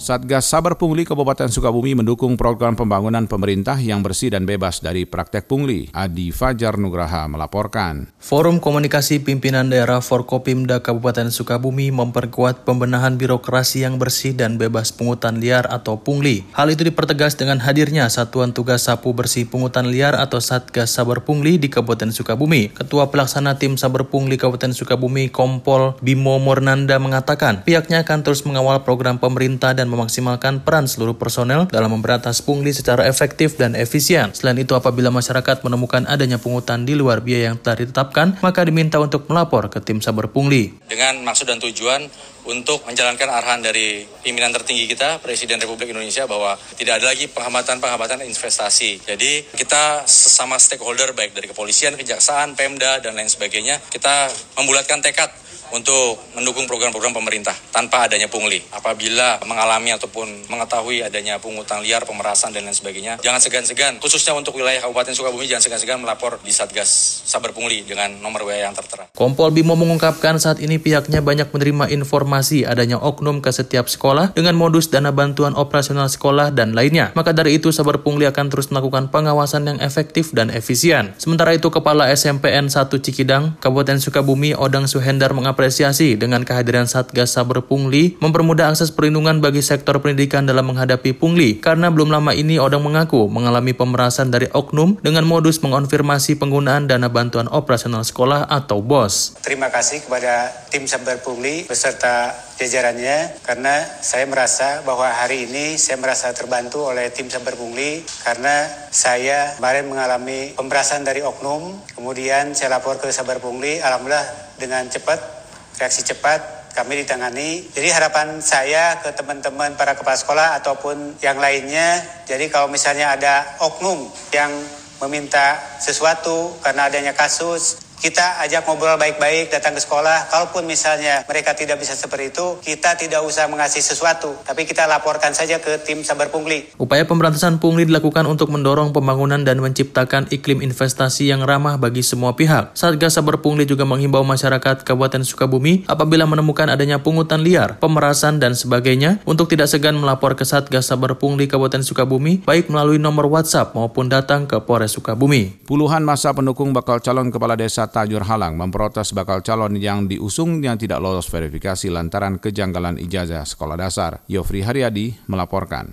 Satgas 0.00 0.48
Saber 0.48 0.80
Pungli 0.80 1.04
Kabupaten 1.04 1.52
Sukabumi 1.52 1.92
mendukung 1.92 2.32
program 2.40 2.72
pembangunan 2.72 3.28
pemerintah 3.28 3.76
yang 3.76 4.00
bersih 4.00 4.32
dan 4.32 4.48
bebas 4.48 4.80
dari 4.80 5.04
praktek 5.04 5.44
pungli. 5.44 5.92
Adi 5.92 6.32
Fajar 6.32 6.80
Nugraha 6.80 7.28
melaporkan. 7.28 8.08
Forum 8.16 8.64
Komunikasi 8.64 9.20
Pimpinan 9.20 9.68
Daerah 9.68 10.00
Forkopimda 10.00 10.80
Kabupaten 10.80 11.28
Sukabumi 11.28 11.92
memperkuat 11.92 12.64
pembenahan 12.64 13.20
birokrasi 13.20 13.84
yang 13.84 14.00
bersih 14.00 14.32
dan 14.32 14.56
bebas 14.56 14.88
pungutan 14.88 15.36
liar 15.36 15.68
atau 15.68 16.00
pungli. 16.00 16.48
Hal 16.56 16.72
itu 16.72 16.80
dipertegas 16.80 17.36
dengan 17.36 17.60
hadirnya 17.60 18.08
Satuan 18.08 18.56
Tugas 18.56 18.88
Sapu 18.88 19.12
Bersih 19.12 19.52
Pungutan 19.52 19.92
Liar 19.92 20.16
atau 20.16 20.40
Satgas 20.40 20.96
Saber 20.96 21.28
Pungli 21.28 21.60
di 21.60 21.68
Kabupaten 21.68 22.08
Sukabumi. 22.08 22.72
Ketua 22.72 23.12
Pelaksana 23.12 23.60
Tim 23.60 23.76
Saber 23.76 24.08
Pungli 24.08 24.40
Kabupaten 24.40 24.72
Sukabumi 24.72 25.28
Kompol 25.28 26.00
Bimo 26.00 26.40
Mornanda 26.40 26.96
mengatakan 26.96 27.68
pihaknya 27.68 28.00
akan 28.08 28.24
terus 28.24 28.48
mengawal 28.48 28.80
program 28.80 29.20
pemerintah 29.20 29.76
dan 29.76 29.89
memaksimalkan 29.90 30.62
peran 30.62 30.86
seluruh 30.86 31.18
personel 31.18 31.66
dalam 31.66 31.90
memberantas 31.90 32.38
pungli 32.40 32.70
secara 32.70 33.10
efektif 33.10 33.58
dan 33.58 33.74
efisien. 33.74 34.30
Selain 34.30 34.56
itu, 34.56 34.78
apabila 34.78 35.10
masyarakat 35.10 35.66
menemukan 35.66 36.06
adanya 36.06 36.38
pungutan 36.38 36.86
di 36.86 36.94
luar 36.94 37.20
biaya 37.20 37.50
yang 37.52 37.58
telah 37.58 37.82
ditetapkan, 37.82 38.38
maka 38.40 38.62
diminta 38.62 39.02
untuk 39.02 39.26
melapor 39.26 39.66
ke 39.66 39.82
tim 39.82 39.98
saber 39.98 40.30
pungli. 40.30 40.72
Dengan 40.86 41.20
maksud 41.26 41.50
dan 41.50 41.58
tujuan 41.58 42.06
untuk 42.48 42.86
menjalankan 42.88 43.28
arahan 43.28 43.60
dari 43.60 44.08
pimpinan 44.24 44.54
tertinggi 44.54 44.88
kita, 44.88 45.20
Presiden 45.20 45.60
Republik 45.60 45.92
Indonesia, 45.92 46.24
bahwa 46.24 46.56
tidak 46.78 47.02
ada 47.02 47.12
lagi 47.12 47.28
penghambatan-penghambatan 47.28 48.24
investasi. 48.24 49.04
Jadi 49.04 49.44
kita 49.52 50.08
sesama 50.08 50.56
stakeholder, 50.56 51.12
baik 51.12 51.36
dari 51.36 51.50
kepolisian, 51.50 51.98
kejaksaan, 52.00 52.56
Pemda, 52.56 53.02
dan 53.04 53.12
lain 53.18 53.28
sebagainya, 53.28 53.76
kita 53.92 54.32
membulatkan 54.56 55.04
tekad 55.04 55.28
untuk 55.72 56.18
mendukung 56.34 56.66
program-program 56.66 57.14
pemerintah 57.14 57.54
tanpa 57.70 58.10
adanya 58.10 58.26
pungli. 58.26 58.58
Apabila 58.74 59.38
mengalami 59.46 59.94
ataupun 59.94 60.50
mengetahui 60.50 61.06
adanya 61.06 61.38
pungutan 61.38 61.80
liar, 61.80 62.02
pemerasan 62.04 62.50
dan 62.50 62.66
lain 62.66 62.74
sebagainya, 62.76 63.22
jangan 63.22 63.40
segan-segan 63.40 64.02
khususnya 64.02 64.34
untuk 64.34 64.58
wilayah 64.58 64.82
Kabupaten 64.82 65.14
Sukabumi 65.14 65.46
jangan 65.46 65.64
segan-segan 65.64 66.02
melapor 66.02 66.42
di 66.42 66.50
Satgas 66.50 67.22
Saber 67.24 67.54
Pungli 67.54 67.86
dengan 67.86 68.10
nomor 68.18 68.44
WA 68.44 68.66
yang 68.66 68.74
tertera. 68.74 69.08
Kompol 69.14 69.54
Bimo 69.54 69.78
mengungkapkan 69.78 70.36
saat 70.42 70.58
ini 70.58 70.82
pihaknya 70.82 71.22
banyak 71.22 71.54
menerima 71.54 71.88
informasi 71.94 72.66
adanya 72.66 72.98
oknum 72.98 73.38
ke 73.38 73.54
setiap 73.54 73.86
sekolah 73.86 74.34
dengan 74.34 74.58
modus 74.58 74.90
dana 74.90 75.14
bantuan 75.14 75.54
operasional 75.54 76.10
sekolah 76.10 76.50
dan 76.50 76.74
lainnya. 76.74 77.14
Maka 77.14 77.30
dari 77.30 77.56
itu 77.56 77.70
Saber 77.70 78.02
Pungli 78.02 78.26
akan 78.26 78.50
terus 78.50 78.68
melakukan 78.74 79.08
pengawasan 79.14 79.70
yang 79.70 79.78
efektif 79.78 80.34
dan 80.34 80.50
efisien. 80.50 81.14
Sementara 81.16 81.54
itu 81.54 81.70
Kepala 81.70 82.10
SMPN 82.10 82.66
1 82.66 82.90
Cikidang, 82.90 83.54
Kabupaten 83.62 84.02
Sukabumi 84.02 84.58
Odang 84.58 84.90
Suhendar 84.90 85.30
mengapresiasi 85.30 85.59
mengapresiasi 85.60 86.16
dengan 86.16 86.40
kehadiran 86.40 86.88
Satgas 86.88 87.36
Saber 87.36 87.60
Pungli 87.60 88.16
mempermudah 88.16 88.72
akses 88.72 88.88
perlindungan 88.88 89.44
bagi 89.44 89.60
sektor 89.60 90.00
pendidikan 90.00 90.48
dalam 90.48 90.64
menghadapi 90.72 91.12
pungli 91.12 91.60
karena 91.60 91.92
belum 91.92 92.08
lama 92.08 92.32
ini 92.32 92.56
Odang 92.56 92.80
mengaku 92.80 93.28
mengalami 93.28 93.76
pemerasan 93.76 94.32
dari 94.32 94.48
oknum 94.56 94.96
dengan 95.04 95.28
modus 95.28 95.60
mengonfirmasi 95.60 96.40
penggunaan 96.40 96.88
dana 96.88 97.12
bantuan 97.12 97.44
operasional 97.52 98.08
sekolah 98.08 98.48
atau 98.48 98.80
BOS. 98.80 99.36
Terima 99.44 99.68
kasih 99.68 100.00
kepada 100.00 100.48
tim 100.72 100.88
Saber 100.88 101.20
Pungli 101.20 101.68
beserta 101.68 102.32
jajarannya 102.56 103.44
karena 103.44 103.84
saya 104.00 104.24
merasa 104.24 104.80
bahwa 104.88 105.12
hari 105.12 105.44
ini 105.44 105.76
saya 105.76 106.00
merasa 106.00 106.32
terbantu 106.32 106.88
oleh 106.88 107.12
tim 107.12 107.28
Saber 107.28 107.52
Pungli 107.52 108.00
karena 108.24 108.64
saya 108.88 109.60
kemarin 109.60 109.92
mengalami 109.92 110.56
pemerasan 110.56 111.04
dari 111.04 111.20
oknum 111.20 111.76
kemudian 111.92 112.56
saya 112.56 112.80
lapor 112.80 112.96
ke 112.96 113.12
Saber 113.12 113.44
Pungli 113.44 113.76
alhamdulillah 113.76 114.56
dengan 114.56 114.88
cepat 114.88 115.40
reaksi 115.80 116.04
cepat 116.04 116.60
kami 116.76 117.02
ditangani. 117.02 117.66
Jadi 117.72 117.88
harapan 117.90 118.38
saya 118.38 119.00
ke 119.02 119.10
teman-teman 119.16 119.74
para 119.74 119.96
kepala 119.96 120.14
sekolah 120.14 120.48
ataupun 120.62 121.18
yang 121.24 121.40
lainnya, 121.40 121.98
jadi 122.28 122.46
kalau 122.52 122.70
misalnya 122.70 123.16
ada 123.16 123.58
oknum 123.64 124.06
yang 124.30 124.52
meminta 125.00 125.56
sesuatu 125.80 126.60
karena 126.60 126.92
adanya 126.92 127.16
kasus, 127.16 127.80
kita 128.00 128.40
ajak 128.48 128.64
ngobrol 128.64 128.96
baik-baik 128.96 129.52
datang 129.52 129.76
ke 129.76 129.80
sekolah. 129.84 130.32
Kalaupun 130.32 130.64
misalnya 130.64 131.20
mereka 131.28 131.52
tidak 131.52 131.76
bisa 131.76 131.92
seperti 131.92 132.32
itu, 132.32 132.56
kita 132.64 132.96
tidak 132.96 133.20
usah 133.20 133.44
mengasih 133.52 133.84
sesuatu, 133.84 134.32
tapi 134.40 134.64
kita 134.64 134.88
laporkan 134.88 135.36
saja 135.36 135.60
ke 135.60 135.76
tim 135.84 136.00
Sabar 136.00 136.32
Pungli. 136.32 136.72
Upaya 136.80 137.04
pemberantasan 137.04 137.60
pungli 137.60 137.84
dilakukan 137.84 138.24
untuk 138.24 138.48
mendorong 138.48 138.96
pembangunan 138.96 139.44
dan 139.44 139.60
menciptakan 139.60 140.32
iklim 140.32 140.64
investasi 140.64 141.28
yang 141.28 141.44
ramah 141.44 141.76
bagi 141.76 142.00
semua 142.00 142.32
pihak. 142.32 142.72
Satgas 142.72 143.20
Sabar 143.20 143.44
Pungli 143.44 143.68
juga 143.68 143.84
menghimbau 143.84 144.24
masyarakat 144.24 144.80
Kabupaten 144.80 145.20
Sukabumi 145.20 145.84
apabila 145.84 146.24
menemukan 146.24 146.72
adanya 146.72 147.04
pungutan 147.04 147.44
liar, 147.44 147.76
pemerasan 147.76 148.40
dan 148.40 148.56
sebagainya 148.56 149.20
untuk 149.28 149.52
tidak 149.52 149.68
segan 149.68 150.00
melapor 150.00 150.40
ke 150.40 150.48
Satgas 150.48 150.88
Sabar 150.88 151.20
Pungli 151.20 151.44
Kabupaten 151.44 151.84
Sukabumi 151.84 152.40
baik 152.48 152.72
melalui 152.72 152.96
nomor 152.96 153.28
WhatsApp 153.28 153.76
maupun 153.76 154.08
datang 154.08 154.48
ke 154.48 154.56
Polres 154.64 154.96
Sukabumi. 154.96 155.52
Puluhan 155.68 156.00
masa 156.00 156.32
pendukung 156.32 156.72
bakal 156.72 157.04
calon 157.04 157.28
kepala 157.28 157.60
desa 157.60 157.89
Tajur 157.90 158.22
Halang 158.24 158.54
memprotes 158.54 159.10
bakal 159.10 159.42
calon 159.42 159.74
yang 159.76 160.06
diusungnya 160.06 160.78
tidak 160.78 161.02
lolos 161.02 161.26
verifikasi 161.26 161.90
lantaran 161.90 162.38
kejanggalan 162.38 162.96
ijazah 163.02 163.42
sekolah 163.42 163.76
dasar. 163.76 164.22
Yofri 164.30 164.62
Haryadi 164.62 165.18
melaporkan. 165.26 165.90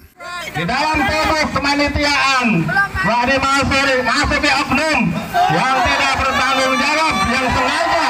Di 0.47 0.63
dalam 0.63 0.97
proses 1.03 1.49
kemanitiaan, 1.51 2.47
masuk 3.03 4.01
masuk 4.05 4.39
di 4.39 4.49
oknum 4.49 4.99
yang 5.51 5.75
tidak 5.85 6.13
bertanggung 6.23 6.75
jawab 6.79 7.15
yang 7.29 7.47
sengaja 7.51 8.07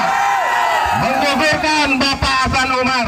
menggugurkan 1.02 1.88
Bapak 1.98 2.36
Hasan 2.46 2.70
Umar. 2.78 3.08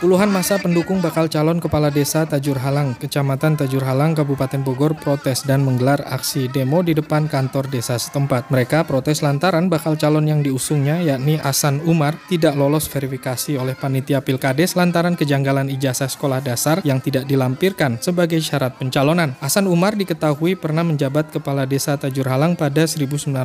Puluhan 0.00 0.32
masa 0.32 0.56
pendukung 0.56 1.04
bakal 1.04 1.28
calon 1.28 1.60
kepala 1.60 1.92
desa 1.92 2.24
Tajur 2.24 2.56
Halang, 2.56 2.96
Kecamatan 2.96 3.52
Tajur 3.60 3.84
Halang, 3.84 4.16
Kabupaten 4.16 4.64
Bogor 4.64 4.96
protes 4.96 5.44
dan 5.44 5.60
menggelar 5.60 6.00
aksi 6.08 6.48
demo 6.48 6.80
di 6.80 6.96
depan 6.96 7.28
kantor 7.28 7.68
desa 7.68 8.00
setempat. 8.00 8.48
Mereka 8.48 8.88
protes 8.88 9.20
lantaran 9.20 9.68
bakal 9.68 10.00
calon 10.00 10.24
yang 10.24 10.40
diusungnya 10.40 11.04
yakni 11.04 11.36
Asan 11.44 11.84
Umar 11.84 12.16
tidak 12.32 12.56
lolos 12.56 12.88
verifikasi 12.88 13.60
oleh 13.60 13.76
panitia 13.76 14.24
Pilkades 14.24 14.72
lantaran 14.72 15.20
kejanggalan 15.20 15.68
ijazah 15.68 16.08
sekolah 16.08 16.40
dasar 16.40 16.80
yang 16.80 17.04
tidak 17.04 17.28
dilampirkan 17.28 18.00
sebagai 18.00 18.40
syarat 18.40 18.80
pencalonan. 18.80 19.36
Asan 19.44 19.68
Umar 19.68 20.00
diketahui 20.00 20.56
pernah 20.56 20.80
menjabat 20.80 21.28
kepala 21.28 21.68
desa 21.68 22.00
Tajur 22.00 22.24
Halang 22.24 22.56
pada 22.56 22.88
1999 22.88 23.36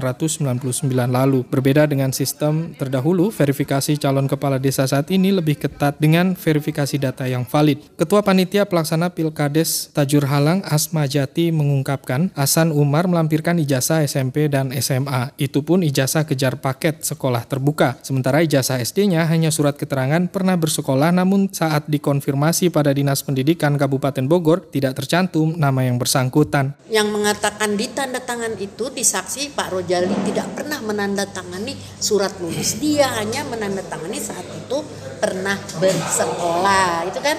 lalu. 1.03 1.43
Berbeda 1.51 1.83
dengan 1.83 2.15
sistem 2.15 2.71
terdahulu, 2.79 3.27
verifikasi 3.27 3.99
calon 3.99 4.31
kepala 4.31 4.55
desa 4.55 4.87
saat 4.87 5.11
ini 5.11 5.35
lebih 5.35 5.59
ketat 5.59 5.99
dengan 5.99 6.44
verifikasi 6.45 7.01
data 7.01 7.25
yang 7.25 7.41
valid. 7.41 7.81
Ketua 7.97 8.21
Panitia 8.21 8.69
Pelaksana 8.69 9.09
Pilkades 9.09 9.89
Tajur 9.89 10.29
Halang 10.29 10.61
Asma 10.61 11.09
Jati 11.09 11.49
mengungkapkan 11.49 12.29
Hasan 12.37 12.69
Umar 12.69 13.09
melampirkan 13.09 13.57
ijazah 13.57 14.05
SMP 14.05 14.45
dan 14.45 14.69
SMA. 14.77 15.33
Itu 15.41 15.65
pun 15.65 15.81
ijazah 15.81 16.29
kejar 16.29 16.61
paket 16.61 17.01
sekolah 17.01 17.49
terbuka. 17.49 17.97
Sementara 18.05 18.45
ijazah 18.45 18.77
SD-nya 18.77 19.25
hanya 19.25 19.49
surat 19.49 19.73
keterangan 19.73 20.29
pernah 20.29 20.53
bersekolah 20.53 21.09
namun 21.09 21.49
saat 21.49 21.89
dikonfirmasi 21.89 22.69
pada 22.69 22.93
Dinas 22.93 23.25
Pendidikan 23.25 23.73
Kabupaten 23.73 24.29
Bogor 24.29 24.69
tidak 24.69 25.01
tercantum 25.01 25.57
nama 25.57 25.81
yang 25.81 25.97
bersangkutan. 25.97 26.77
Yang 26.93 27.09
mengatakan 27.09 27.73
di 27.73 27.89
tanda 27.89 28.21
tangan 28.21 28.53
itu 28.61 28.93
disaksi 28.93 29.49
Pak 29.49 29.73
Rojali 29.73 30.13
tidak 30.29 30.53
pernah 30.53 30.77
menandatangani 30.85 31.73
surat 31.97 32.37
lulus. 32.37 32.77
Dia 32.77 33.09
hanya 33.17 33.41
menandatangani 33.49 34.19
saat 34.21 34.45
itu 34.45 34.83
pernah 35.17 35.57
bersekolah 35.79 36.34
sekolah 36.35 37.07
itu 37.07 37.19
kan 37.23 37.37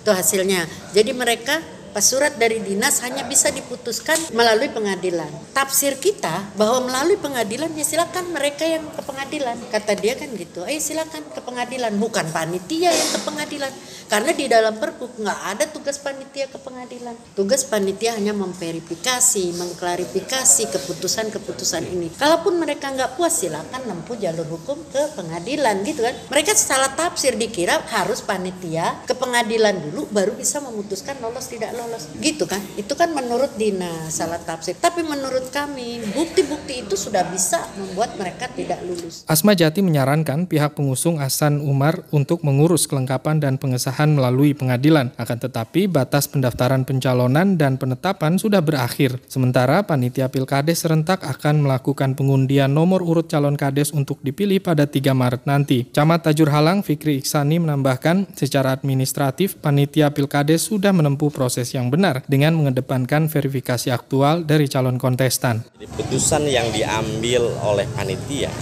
itu 0.00 0.10
hasilnya. 0.10 0.64
Jadi 0.96 1.12
mereka 1.12 1.60
surat 1.98 2.36
dari 2.36 2.60
dinas 2.60 3.00
hanya 3.00 3.24
bisa 3.24 3.48
diputuskan 3.48 4.16
melalui 4.36 4.68
pengadilan. 4.68 5.28
Tafsir 5.56 5.96
kita 5.96 6.52
bahwa 6.54 6.86
melalui 6.88 7.16
pengadilan 7.16 7.72
ya 7.74 7.84
silakan 7.84 8.30
mereka 8.32 8.68
yang 8.68 8.84
ke 8.92 9.02
pengadilan. 9.02 9.56
Kata 9.72 9.92
dia 9.96 10.14
kan 10.14 10.28
gitu. 10.36 10.64
Eh 10.68 10.78
silakan 10.78 11.24
ke 11.32 11.40
pengadilan, 11.40 11.92
bukan 11.96 12.28
panitia 12.30 12.92
yang 12.92 13.08
ke 13.14 13.20
pengadilan. 13.24 13.72
Karena 14.08 14.32
di 14.32 14.48
dalam 14.48 14.80
pergub 14.80 15.12
nggak 15.20 15.40
ada 15.52 15.64
tugas 15.68 16.00
panitia 16.00 16.48
ke 16.48 16.56
pengadilan. 16.56 17.12
Tugas 17.36 17.68
panitia 17.68 18.16
hanya 18.16 18.32
memverifikasi, 18.32 19.52
mengklarifikasi 19.56 20.62
keputusan-keputusan 20.72 21.84
ini. 21.84 22.08
Kalaupun 22.16 22.56
mereka 22.56 22.88
nggak 22.88 23.20
puas 23.20 23.36
silakan 23.36 23.84
nempuh 23.84 24.16
jalur 24.16 24.48
hukum 24.48 24.80
ke 24.88 25.12
pengadilan 25.12 25.84
gitu 25.84 26.00
kan. 26.00 26.16
Mereka 26.32 26.56
salah 26.56 26.92
tafsir 26.96 27.36
dikira 27.36 27.78
harus 27.92 28.24
panitia 28.24 29.04
ke 29.04 29.12
pengadilan 29.12 29.76
dulu 29.76 30.08
baru 30.08 30.32
bisa 30.32 30.58
memutuskan 30.64 31.20
lolos 31.20 31.46
tidak 31.52 31.76
lolos. 31.78 32.10
Gitu 32.18 32.44
kan? 32.50 32.58
Itu 32.74 32.98
kan 32.98 33.14
menurut 33.14 33.54
Dina 33.54 34.10
salah 34.10 34.42
tafsir. 34.42 34.74
Tapi 34.74 35.06
menurut 35.06 35.54
kami 35.54 36.02
bukti-bukti 36.10 36.82
itu 36.82 36.98
sudah 36.98 37.22
bisa 37.30 37.62
membuat 37.78 38.18
mereka 38.18 38.50
tidak 38.50 38.82
lulus. 38.82 39.22
Asma 39.30 39.54
Jati 39.54 39.78
menyarankan 39.78 40.50
pihak 40.50 40.74
pengusung 40.74 41.22
Hasan 41.22 41.62
Umar 41.62 42.02
untuk 42.10 42.42
mengurus 42.42 42.90
kelengkapan 42.90 43.38
dan 43.38 43.54
pengesahan 43.62 44.10
melalui 44.10 44.58
pengadilan. 44.58 45.14
Akan 45.14 45.38
tetapi 45.38 45.86
batas 45.86 46.26
pendaftaran 46.26 46.82
pencalonan 46.82 47.54
dan 47.54 47.78
penetapan 47.78 48.34
sudah 48.34 48.58
berakhir. 48.58 49.22
Sementara 49.30 49.86
panitia 49.86 50.26
Pilkades 50.26 50.82
serentak 50.82 51.22
akan 51.22 51.62
melakukan 51.62 52.18
pengundian 52.18 52.72
nomor 52.72 53.04
urut 53.06 53.30
calon 53.30 53.54
kades 53.54 53.94
untuk 53.94 54.18
dipilih 54.24 54.58
pada 54.58 54.90
3 54.90 55.14
Maret 55.14 55.42
nanti. 55.46 55.86
Camat 55.94 56.26
Tajur 56.26 56.50
Halang 56.50 56.82
Fikri 56.82 57.22
Iksani 57.22 57.62
menambahkan 57.62 58.34
secara 58.34 58.74
administratif 58.74 59.60
panitia 59.60 60.10
Pilkades 60.10 60.66
sudah 60.66 60.90
menempuh 60.90 61.28
proses 61.28 61.67
yang 61.74 61.92
benar 61.92 62.24
dengan 62.28 62.56
mengedepankan 62.56 63.28
verifikasi 63.32 63.92
aktual 63.92 64.44
dari 64.44 64.68
calon 64.68 64.96
kontestan. 64.96 65.64
Jadi 65.76 65.86
putusan 65.96 66.44
yang 66.48 66.68
diambil 66.72 67.48
oleh 67.64 67.88
panitia 67.96 68.52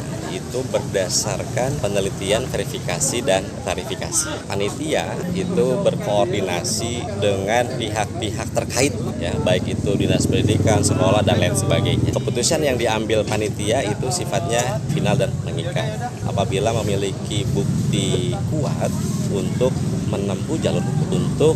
itu 0.56 0.64
berdasarkan 0.72 1.84
penelitian 1.84 2.48
verifikasi 2.48 3.20
dan 3.20 3.44
klarifikasi. 3.60 4.48
Panitia 4.48 5.04
itu 5.36 5.66
berkoordinasi 5.84 7.20
dengan 7.20 7.68
pihak-pihak 7.76 8.48
terkait 8.56 8.96
ya, 9.20 9.36
baik 9.44 9.76
itu 9.76 9.92
dinas 10.00 10.24
pendidikan, 10.24 10.80
sekolah 10.80 11.20
dan 11.20 11.44
lain 11.44 11.52
sebagainya. 11.52 12.16
Keputusan 12.16 12.64
yang 12.64 12.80
diambil 12.80 13.20
panitia 13.28 13.84
itu 13.84 14.08
sifatnya 14.08 14.80
final 14.96 15.20
dan 15.20 15.28
mengikat. 15.44 16.08
Apabila 16.24 16.72
memiliki 16.80 17.44
bukti 17.52 18.32
kuat 18.48 18.88
untuk 19.28 19.76
menempuh 20.08 20.56
jalur 20.64 20.80
untuk 21.12 21.52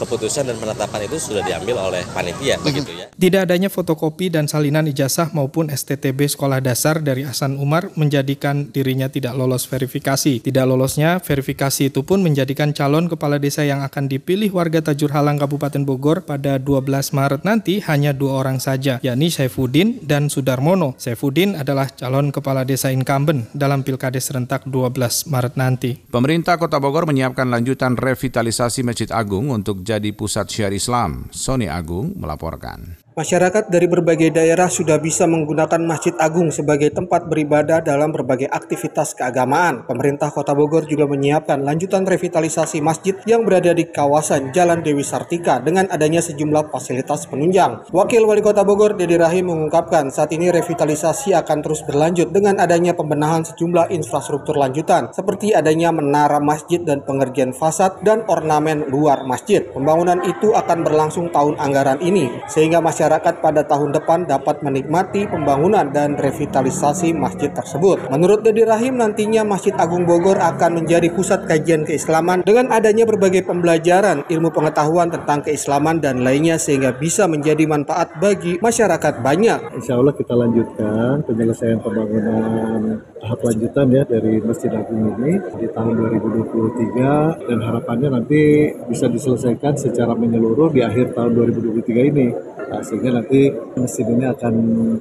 keputusan 0.00 0.48
dan 0.48 0.56
penetapan 0.56 1.04
itu 1.04 1.20
sudah 1.20 1.44
diambil 1.44 1.76
oleh 1.92 2.00
panitia 2.16 2.56
begitu 2.64 2.88
ya. 2.96 3.12
Tidak 3.12 3.44
adanya 3.44 3.68
fotokopi 3.68 4.32
dan 4.32 4.48
salinan 4.48 4.88
ijazah 4.88 5.28
maupun 5.36 5.68
STTB 5.68 6.24
sekolah 6.24 6.64
dasar 6.64 7.04
dari 7.04 7.28
Hasan 7.28 7.60
Umar 7.60 7.92
menjadikan 8.40 8.72
dirinya 8.72 9.12
tidak 9.12 9.36
lolos 9.36 9.68
verifikasi. 9.68 10.40
Tidak 10.40 10.64
lolosnya 10.64 11.20
verifikasi 11.20 11.92
itu 11.92 12.00
pun 12.00 12.24
menjadikan 12.24 12.72
calon 12.72 13.04
kepala 13.04 13.36
desa 13.36 13.68
yang 13.68 13.84
akan 13.84 14.08
dipilih 14.08 14.48
warga 14.56 14.80
Tajur 14.80 15.12
Halang 15.12 15.36
Kabupaten 15.36 15.84
Bogor 15.84 16.24
pada 16.24 16.56
12 16.56 17.12
Maret 17.12 17.44
nanti 17.44 17.84
hanya 17.84 18.16
dua 18.16 18.40
orang 18.40 18.56
saja, 18.56 18.96
yakni 19.04 19.28
Saifuddin 19.28 20.00
dan 20.00 20.32
Sudarmono. 20.32 20.96
Saifuddin 20.96 21.52
adalah 21.52 21.92
calon 21.92 22.32
kepala 22.32 22.64
desa 22.64 22.88
incumbent 22.88 23.52
dalam 23.52 23.84
Pilkades 23.84 24.32
serentak 24.32 24.64
12 24.64 25.28
Maret 25.28 25.54
nanti. 25.60 26.00
Pemerintah 26.08 26.56
Kota 26.56 26.80
Bogor 26.80 27.04
menyiapkan 27.04 27.44
lanjutan 27.44 28.00
revitalisasi 28.00 28.80
Masjid 28.88 29.12
Agung 29.12 29.52
untuk 29.52 29.84
jadi 29.84 30.16
pusat 30.16 30.48
syiar 30.48 30.72
Islam. 30.72 31.28
Sony 31.28 31.68
Agung 31.68 32.16
melaporkan. 32.16 32.99
Masyarakat 33.20 33.68
dari 33.68 33.84
berbagai 33.84 34.32
daerah 34.32 34.72
sudah 34.72 34.96
bisa 34.96 35.28
menggunakan 35.28 35.76
Masjid 35.84 36.16
Agung 36.16 36.48
sebagai 36.48 36.88
tempat 36.88 37.28
beribadah 37.28 37.84
dalam 37.84 38.16
berbagai 38.16 38.48
aktivitas 38.48 39.12
keagamaan. 39.12 39.84
Pemerintah 39.84 40.32
Kota 40.32 40.56
Bogor 40.56 40.88
juga 40.88 41.04
menyiapkan 41.04 41.60
lanjutan 41.60 42.08
revitalisasi 42.08 42.80
masjid 42.80 43.12
yang 43.28 43.44
berada 43.44 43.76
di 43.76 43.92
kawasan 43.92 44.56
Jalan 44.56 44.80
Dewi 44.80 45.04
Sartika 45.04 45.60
dengan 45.60 45.84
adanya 45.92 46.24
sejumlah 46.24 46.72
fasilitas 46.72 47.28
penunjang. 47.28 47.92
Wakil 47.92 48.24
Wali 48.24 48.40
Kota 48.40 48.64
Bogor, 48.64 48.96
Dedi 48.96 49.20
Rahim, 49.20 49.52
mengungkapkan 49.52 50.08
saat 50.08 50.32
ini 50.32 50.48
revitalisasi 50.48 51.36
akan 51.36 51.60
terus 51.60 51.84
berlanjut 51.84 52.32
dengan 52.32 52.56
adanya 52.56 52.96
pembenahan 52.96 53.44
sejumlah 53.44 53.92
infrastruktur 53.92 54.56
lanjutan 54.56 55.12
seperti 55.12 55.52
adanya 55.52 55.92
menara 55.92 56.40
masjid 56.40 56.80
dan 56.80 57.04
pengerjaan 57.04 57.52
fasad 57.52 58.00
dan 58.00 58.24
ornamen 58.32 58.88
luar 58.88 59.28
masjid. 59.28 59.60
Pembangunan 59.76 60.24
itu 60.24 60.56
akan 60.56 60.88
berlangsung 60.88 61.28
tahun 61.28 61.60
anggaran 61.60 62.00
ini 62.00 62.48
sehingga 62.48 62.80
masyarakat 62.80 63.09
masyarakat 63.10 63.42
pada 63.42 63.66
tahun 63.66 63.90
depan 63.90 64.22
dapat 64.22 64.62
menikmati 64.62 65.26
pembangunan 65.26 65.82
dan 65.90 66.14
revitalisasi 66.14 67.10
masjid 67.10 67.50
tersebut. 67.50 68.06
Menurut 68.06 68.46
Dedi 68.46 68.62
Rahim, 68.62 69.02
nantinya 69.02 69.42
Masjid 69.42 69.74
Agung 69.74 70.06
Bogor 70.06 70.38
akan 70.38 70.78
menjadi 70.78 71.10
pusat 71.10 71.42
kajian 71.50 71.82
keislaman 71.82 72.46
dengan 72.46 72.70
adanya 72.70 73.02
berbagai 73.02 73.42
pembelajaran, 73.50 74.22
ilmu 74.30 74.54
pengetahuan 74.54 75.10
tentang 75.10 75.42
keislaman 75.42 75.98
dan 75.98 76.22
lainnya 76.22 76.54
sehingga 76.54 76.94
bisa 76.94 77.26
menjadi 77.26 77.66
manfaat 77.66 78.14
bagi 78.22 78.62
masyarakat 78.62 79.26
banyak. 79.26 79.74
Insya 79.74 79.98
Allah 79.98 80.14
kita 80.14 80.38
lanjutkan 80.38 81.26
penyelesaian 81.26 81.82
pembangunan 81.82 83.02
tahap 83.20 83.40
lanjutan 83.42 83.86
ya 83.92 84.02
dari 84.06 84.38
Masjid 84.40 84.70
Agung 84.72 85.18
ini 85.18 85.34
di 85.60 85.66
tahun 85.68 85.92
2023 85.98 87.50
dan 87.50 87.58
harapannya 87.58 88.08
nanti 88.22 88.70
bisa 88.88 89.10
diselesaikan 89.10 89.76
secara 89.76 90.16
menyeluruh 90.16 90.72
di 90.72 90.80
akhir 90.80 91.12
tahun 91.12 91.34
2023 91.34 92.10
ini. 92.14 92.26
Nah, 92.68 92.80
sehingga 92.84 93.10
nanti 93.16 93.48
masjid 93.78 94.04
ini 94.04 94.24
akan 94.28 94.54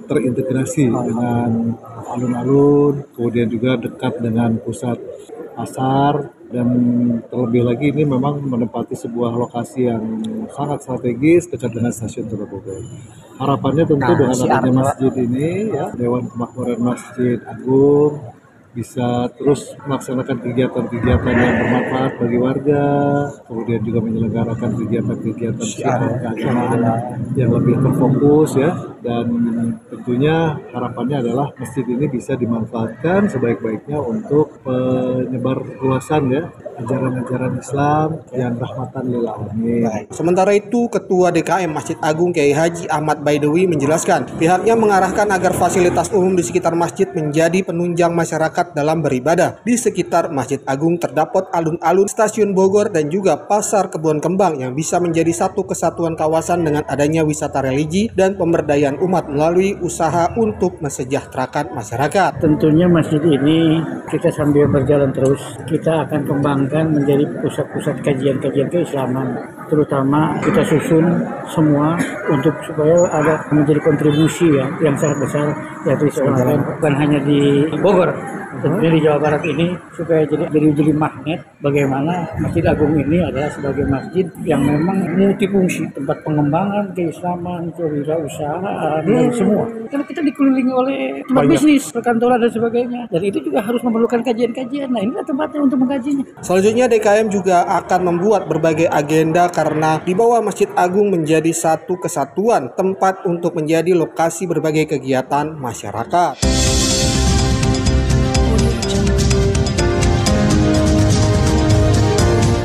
terintegrasi 0.07 0.87
dengan 0.87 1.75
alun-alun, 2.07 3.03
kemudian 3.11 3.51
juga 3.51 3.75
dekat 3.75 4.23
dengan 4.23 4.55
pusat 4.63 4.95
pasar 5.59 6.31
dan 6.49 6.67
terlebih 7.29 7.61
lagi 7.67 7.93
ini 7.93 8.07
memang 8.07 8.41
menempati 8.41 8.97
sebuah 8.97 9.35
lokasi 9.37 9.91
yang 9.91 10.01
sangat 10.49 10.81
strategis 10.81 11.45
dekat 11.51 11.75
dengan 11.75 11.91
stasiun 11.93 12.25
Bogor. 12.25 12.81
Harapannya 13.37 13.83
tentu 13.85 14.11
nah, 14.11 14.17
dengan 14.17 14.35
adanya 14.39 14.71
masjid 14.83 15.13
ini 15.19 15.69
ya 15.69 15.93
Dewan 15.93 16.25
Kemakmuran 16.31 16.79
Masjid 16.81 17.37
Agung 17.45 18.38
bisa 18.69 19.25
terus 19.33 19.73
melaksanakan 19.89 20.37
kegiatan-kegiatan 20.45 21.33
yang 21.33 21.55
bermanfaat 21.57 22.11
bagi 22.21 22.37
warga, 22.37 22.85
kemudian 23.49 23.81
juga 23.81 23.99
menyelenggarakan 24.05 24.71
kegiatan-kegiatan 24.77 26.11
keagamaan 26.21 26.81
yang 27.33 27.49
lebih 27.49 27.81
terfokus 27.81 28.53
ya, 28.61 28.69
dan 28.99 29.25
tentunya 29.87 30.59
harapannya 30.75 31.23
adalah 31.23 31.47
masjid 31.55 31.85
ini 31.87 32.05
bisa 32.11 32.35
dimanfaatkan 32.35 33.31
sebaik-baiknya 33.31 33.99
untuk 33.99 34.59
penyebar 34.63 35.63
luasan 35.79 36.23
ya 36.31 36.43
ajaran-ajaran 36.79 37.53
Islam 37.59 38.07
yang 38.31 38.55
rahmatan 38.55 39.03
lil 39.11 39.25
alamin. 39.27 40.07
Sementara 40.15 40.55
itu, 40.55 40.87
Ketua 40.87 41.29
DKM 41.29 41.71
Masjid 41.71 41.97
Agung 41.99 42.31
Kiai 42.31 42.55
Haji 42.55 42.87
Ahmad 42.87 43.19
Baidewi 43.19 43.67
menjelaskan, 43.67 44.39
pihaknya 44.39 44.79
mengarahkan 44.79 45.27
agar 45.27 45.51
fasilitas 45.53 46.09
umum 46.15 46.39
di 46.39 46.43
sekitar 46.47 46.73
masjid 46.73 47.05
menjadi 47.11 47.67
penunjang 47.67 48.15
masyarakat 48.15 48.71
dalam 48.73 49.03
beribadah. 49.03 49.59
Di 49.67 49.75
sekitar 49.75 50.31
Masjid 50.31 50.63
Agung 50.63 50.95
terdapat 50.95 51.51
alun-alun 51.51 52.07
stasiun 52.07 52.55
Bogor 52.55 52.89
dan 52.89 53.11
juga 53.11 53.35
pasar 53.35 53.91
kebun 53.91 54.23
kembang 54.23 54.63
yang 54.63 54.71
bisa 54.71 54.97
menjadi 55.03 55.31
satu 55.35 55.67
kesatuan 55.67 56.15
kawasan 56.15 56.63
dengan 56.63 56.87
adanya 56.87 57.27
wisata 57.27 57.59
religi 57.59 58.07
dan 58.15 58.39
pemberdayaan 58.39 58.88
umat 58.97 59.29
melalui 59.29 59.77
usaha 59.85 60.33
untuk 60.33 60.81
mesejahterakan 60.81 61.77
masyarakat. 61.77 62.41
Tentunya 62.41 62.89
masjid 62.89 63.21
ini 63.21 63.77
kita 64.09 64.33
sambil 64.33 64.65
berjalan 64.65 65.13
terus, 65.13 65.41
kita 65.69 66.09
akan 66.09 66.25
kembang 66.25 66.39
dikembangkan 66.39 66.85
menjadi 66.95 67.25
pusat-pusat 67.43 67.95
kajian-kajian 68.01 68.69
keislaman 68.71 69.27
terutama 69.69 70.33
kita 70.41 70.65
susun 70.65 71.05
semua 71.45 71.93
untuk 72.25 72.55
supaya 72.65 73.05
ada 73.13 73.37
menjadi 73.53 73.79
kontribusi 73.85 74.49
ya 74.49 74.65
yang 74.81 74.97
sangat 74.97 75.29
besar 75.29 75.47
yaitu 75.85 76.09
Islam 76.09 76.57
bukan 76.81 76.93
hanya 76.97 77.19
di 77.21 77.69
Bogor 77.77 78.09
tentunya 78.59 78.89
di 78.97 78.99
Jawa 79.05 79.17
Barat 79.21 79.43
ini 79.45 79.77
supaya 79.93 80.25
jadi 80.25 80.49
jadi 80.49 80.67
jadi 80.73 80.93
magnet 80.97 81.39
bagaimana 81.61 82.27
Masjid 82.41 82.65
Agung 82.65 82.97
ini 82.97 83.21
adalah 83.21 83.47
sebagai 83.53 83.85
masjid 83.85 84.25
yang 84.41 84.65
memang 84.65 85.05
multifungsi 85.15 85.85
tempat 85.93 86.17
pengembangan 86.25 86.89
keislaman 86.97 87.69
kewirausahaan 87.77 88.63
dan 88.79 89.03
hmm. 89.05 89.31
semua 89.35 89.63
karena 89.89 90.05
kita 90.05 90.21
dikelilingi 90.23 90.73
oleh 90.73 90.99
tempat 91.25 91.43
Banyak. 91.43 91.51
bisnis 91.55 91.83
perkantoran 91.91 92.37
dan 92.39 92.51
sebagainya 92.51 93.01
dan 93.11 93.21
itu 93.21 93.37
juga 93.43 93.59
harus 93.61 93.81
memerlukan 93.83 94.19
kajian-kajian 94.23 94.89
nah 94.89 95.01
inilah 95.03 95.25
tempatnya 95.27 95.59
untuk 95.59 95.77
mengkajinya 95.83 96.25
selanjutnya 96.39 96.85
DKM 96.87 97.27
juga 97.27 97.57
akan 97.83 97.99
membuat 98.13 98.47
berbagai 98.47 98.87
agenda 98.87 99.51
karena 99.51 99.99
di 100.03 100.13
bawah 100.15 100.39
Masjid 100.39 100.69
Agung 100.73 101.11
menjadi 101.11 101.51
satu 101.51 101.99
kesatuan 101.99 102.71
tempat 102.73 103.27
untuk 103.27 103.57
menjadi 103.59 103.91
lokasi 103.91 104.47
berbagai 104.47 104.95
kegiatan 104.95 105.59
masyarakat. 105.59 106.47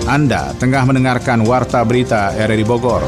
Anda 0.05 0.53
tengah 0.61 0.85
mendengarkan 0.85 1.49
Warta 1.49 1.81
Berita 1.83 2.31
RRI 2.37 2.63
Bogor. 2.63 3.03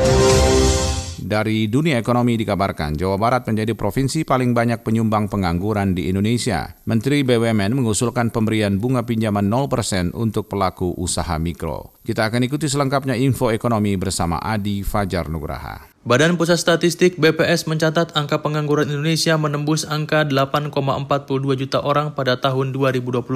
Dari 1.27 1.67
dunia 1.67 1.99
ekonomi 1.99 2.39
dikabarkan, 2.39 2.95
Jawa 2.95 3.19
Barat 3.19 3.51
menjadi 3.51 3.75
provinsi 3.75 4.23
paling 4.23 4.55
banyak 4.55 4.87
penyumbang 4.87 5.27
pengangguran 5.27 5.91
di 5.91 6.07
Indonesia. 6.07 6.79
Menteri 6.87 7.27
BUMN 7.27 7.75
mengusulkan 7.75 8.31
pemberian 8.31 8.79
bunga 8.79 9.03
pinjaman 9.03 9.51
0% 9.51 10.15
untuk 10.15 10.47
pelaku 10.47 10.95
usaha 10.95 11.35
mikro. 11.43 11.99
Kita 12.07 12.31
akan 12.31 12.47
ikuti 12.47 12.71
selengkapnya 12.71 13.19
info 13.19 13.51
ekonomi 13.51 13.99
bersama 13.99 14.39
Adi 14.39 14.87
Fajar 14.87 15.27
Nugraha. 15.27 15.96
Badan 16.07 16.39
Pusat 16.39 16.63
Statistik 16.63 17.19
BPS 17.19 17.67
mencatat 17.67 18.15
angka 18.15 18.39
pengangguran 18.39 18.87
Indonesia 18.87 19.35
menembus 19.35 19.83
angka 19.83 20.23
8,42 20.23 21.35
juta 21.59 21.83
orang 21.83 22.15
pada 22.15 22.39
tahun 22.39 22.71
2022. 22.71 23.27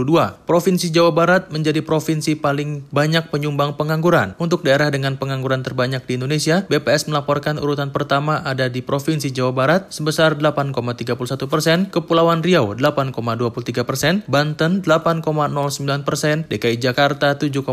Provinsi 0.47 0.87
Jawa 0.95 1.11
Barat 1.11 1.51
menjadi 1.51 1.83
provinsi 1.83 2.39
paling 2.39 2.87
banyak 2.95 3.27
penyumbang 3.35 3.75
pengangguran. 3.75 4.39
Untuk 4.39 4.63
daerah 4.63 4.87
dengan 4.95 5.19
pengangguran 5.19 5.67
terbanyak 5.67 6.07
di 6.07 6.15
Indonesia, 6.15 6.63
BPS 6.71 7.11
melaporkan 7.11 7.59
urutan 7.59 7.91
pertama 7.91 8.39
ada 8.47 8.71
di 8.71 8.87
Provinsi 8.87 9.35
Jawa 9.35 9.51
Barat 9.51 9.91
sebesar 9.91 10.39
8,31 10.39 11.51
persen, 11.51 11.91
Kepulauan 11.91 12.39
Riau 12.39 12.79
8,23 12.79 13.83
persen, 13.83 14.23
Banten 14.31 14.87
8,09 14.87 15.27
persen, 16.07 16.47
DKI 16.47 16.79
Jakarta 16.79 17.35
7,18 17.35 17.67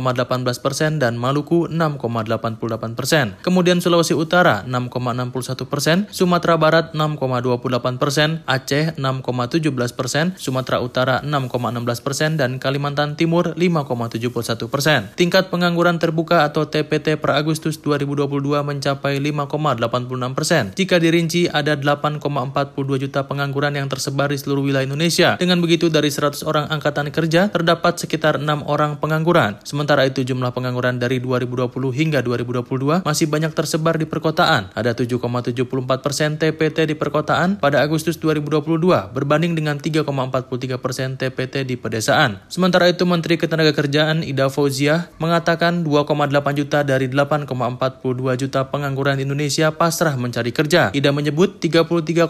persen, 0.58 0.98
dan 0.98 1.22
Maluku 1.22 1.70
6,88 1.70 2.98
persen. 2.98 3.38
Kemudian 3.46 3.78
Sulawesi 3.78 4.18
Utara 4.18 4.66
6 4.66 4.87
6,61 4.88 5.68
persen, 5.68 5.98
Sumatera 6.10 6.56
Barat 6.56 6.96
6,28 6.96 8.02
persen, 8.02 8.30
Aceh 8.48 8.96
6,17 8.96 10.00
persen, 10.00 10.26
Sumatera 10.40 10.80
Utara 10.80 11.20
6,16 11.22 12.06
persen, 12.06 12.40
dan 12.40 12.58
Kalimantan 12.58 13.20
Timur 13.20 13.52
5,71 13.54 14.72
persen. 14.72 15.12
Tingkat 15.20 15.52
pengangguran 15.52 16.00
terbuka 16.00 16.48
atau 16.48 16.66
TPT 16.66 17.20
per 17.20 17.36
Agustus 17.36 17.78
2022 17.84 18.64
mencapai 18.64 19.20
5,86 19.20 20.38
persen. 20.38 20.64
Jika 20.74 20.98
dirinci 20.98 21.52
ada 21.52 21.76
8,42 21.76 23.04
juta 23.04 23.28
pengangguran 23.28 23.76
yang 23.76 23.92
tersebar 23.92 24.32
di 24.32 24.40
seluruh 24.40 24.64
wilayah 24.64 24.88
Indonesia. 24.88 25.36
Dengan 25.36 25.60
begitu 25.60 25.92
dari 25.92 26.10
100 26.10 26.48
orang 26.48 26.66
angkatan 26.72 27.12
kerja 27.12 27.52
terdapat 27.52 28.00
sekitar 28.00 28.40
6 28.40 28.48
orang 28.66 28.98
pengangguran. 28.98 29.60
Sementara 29.68 30.08
itu 30.08 30.24
jumlah 30.24 30.56
pengangguran 30.56 30.98
dari 31.02 31.20
2020 31.20 31.72
hingga 31.94 32.20
2022 32.24 33.04
masih 33.04 33.28
banyak 33.28 33.52
tersebar 33.52 34.00
di 34.00 34.06
perkotaan 34.08 34.72
ada 34.78 34.94
7,74 34.94 36.06
persen 36.06 36.38
TPT 36.38 36.86
di 36.86 36.94
perkotaan 36.94 37.58
pada 37.58 37.82
Agustus 37.82 38.22
2022 38.22 38.78
berbanding 39.10 39.58
dengan 39.58 39.82
3,43 39.82 40.78
persen 40.78 41.18
TPT 41.18 41.66
di 41.66 41.74
pedesaan. 41.74 42.46
Sementara 42.46 42.86
itu 42.86 43.10
Menteri 43.10 43.42
Ketenagakerjaan 43.42 44.22
Ida 44.22 44.54
Fauzia 44.54 45.10
mengatakan 45.18 45.82
2,8 45.82 46.14
juta 46.54 46.86
dari 46.86 47.10
8,42 47.10 48.38
juta 48.38 48.70
pengangguran 48.70 49.18
Indonesia 49.18 49.74
pasrah 49.74 50.14
mencari 50.14 50.54
kerja. 50.54 50.94
Ida 50.94 51.10
menyebut 51.10 51.58
33,45 51.58 52.30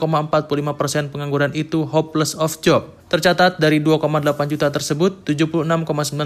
persen 0.80 1.12
pengangguran 1.12 1.52
itu 1.52 1.84
hopeless 1.84 2.32
of 2.40 2.56
job. 2.64 2.97
Tercatat 3.08 3.56
dari 3.56 3.80
2,8 3.80 4.52
juta 4.52 4.68
tersebut, 4.68 5.24
76,9 5.24 5.64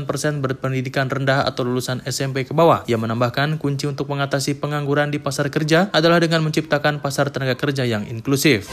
persen 0.10 0.42
berpendidikan 0.42 1.06
rendah 1.14 1.46
atau 1.46 1.62
lulusan 1.62 2.02
SMP 2.10 2.42
ke 2.42 2.58
bawah. 2.58 2.82
Ia 2.90 2.98
menambahkan 2.98 3.62
kunci 3.62 3.86
untuk 3.86 4.10
mengatasi 4.10 4.58
pengangguran 4.58 5.14
di 5.14 5.22
pasar 5.22 5.54
kerja 5.54 5.94
adalah 5.94 6.18
dengan 6.18 6.42
menciptakan 6.42 6.98
pasar 6.98 7.30
tenaga 7.30 7.54
kerja 7.54 7.86
yang 7.86 8.10
inklusif. 8.10 8.66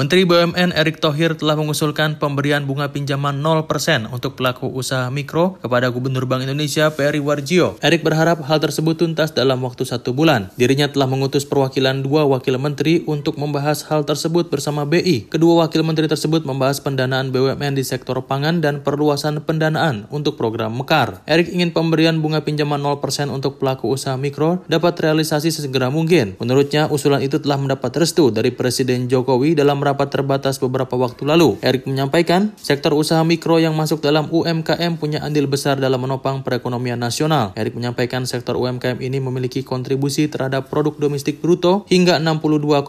Menteri 0.00 0.24
BUMN 0.24 0.72
Erick 0.72 0.96
Thohir 0.96 1.36
telah 1.36 1.60
mengusulkan 1.60 2.16
pemberian 2.16 2.64
bunga 2.64 2.88
pinjaman 2.88 3.36
0% 3.44 3.68
untuk 4.08 4.32
pelaku 4.32 4.64
usaha 4.72 5.04
mikro 5.12 5.60
kepada 5.60 5.92
Gubernur 5.92 6.24
Bank 6.24 6.48
Indonesia 6.48 6.88
Peri 6.88 7.20
Warjio. 7.20 7.76
Erick 7.84 8.00
berharap 8.00 8.40
hal 8.48 8.64
tersebut 8.64 8.96
tuntas 8.96 9.36
dalam 9.36 9.60
waktu 9.60 9.84
satu 9.84 10.16
bulan. 10.16 10.48
Dirinya 10.56 10.88
telah 10.88 11.04
mengutus 11.04 11.44
perwakilan 11.44 12.00
dua 12.00 12.24
wakil 12.24 12.56
menteri 12.56 13.04
untuk 13.04 13.36
membahas 13.36 13.84
hal 13.92 14.08
tersebut 14.08 14.48
bersama 14.48 14.88
BI. 14.88 15.28
Kedua 15.28 15.68
wakil 15.68 15.84
menteri 15.84 16.08
tersebut 16.08 16.48
membahas 16.48 16.80
pendanaan 16.80 17.28
BUMN 17.28 17.76
di 17.76 17.84
sektor 17.84 18.16
pangan 18.24 18.64
dan 18.64 18.80
perluasan 18.80 19.44
pendanaan 19.44 20.08
untuk 20.08 20.40
program 20.40 20.80
Mekar. 20.80 21.20
Erick 21.28 21.52
ingin 21.52 21.76
pemberian 21.76 22.24
bunga 22.24 22.40
pinjaman 22.40 22.80
0% 22.80 23.04
untuk 23.28 23.60
pelaku 23.60 23.92
usaha 23.92 24.16
mikro 24.16 24.64
dapat 24.64 24.96
realisasi 24.96 25.52
sesegera 25.52 25.92
mungkin. 25.92 26.40
Menurutnya, 26.40 26.88
usulan 26.88 27.20
itu 27.20 27.36
telah 27.36 27.60
mendapat 27.60 27.92
restu 28.00 28.32
dari 28.32 28.48
Presiden 28.48 29.04
Jokowi 29.04 29.52
dalam 29.52 29.89
rapat 29.90 30.14
terbatas 30.14 30.62
beberapa 30.62 30.94
waktu 30.94 31.26
lalu. 31.26 31.58
Erick 31.66 31.90
menyampaikan, 31.90 32.54
sektor 32.54 32.94
usaha 32.94 33.20
mikro 33.26 33.58
yang 33.58 33.74
masuk 33.74 33.98
dalam 33.98 34.30
UMKM 34.30 34.96
punya 35.02 35.18
andil 35.26 35.50
besar 35.50 35.82
dalam 35.82 35.98
menopang 35.98 36.46
perekonomian 36.46 37.02
nasional. 37.02 37.50
Erick 37.58 37.74
menyampaikan 37.74 38.22
sektor 38.30 38.54
UMKM 38.54 39.02
ini 39.02 39.18
memiliki 39.18 39.66
kontribusi 39.66 40.30
terhadap 40.30 40.70
produk 40.70 40.94
domestik 40.94 41.42
bruto 41.42 41.82
hingga 41.90 42.22
62,55 42.22 42.86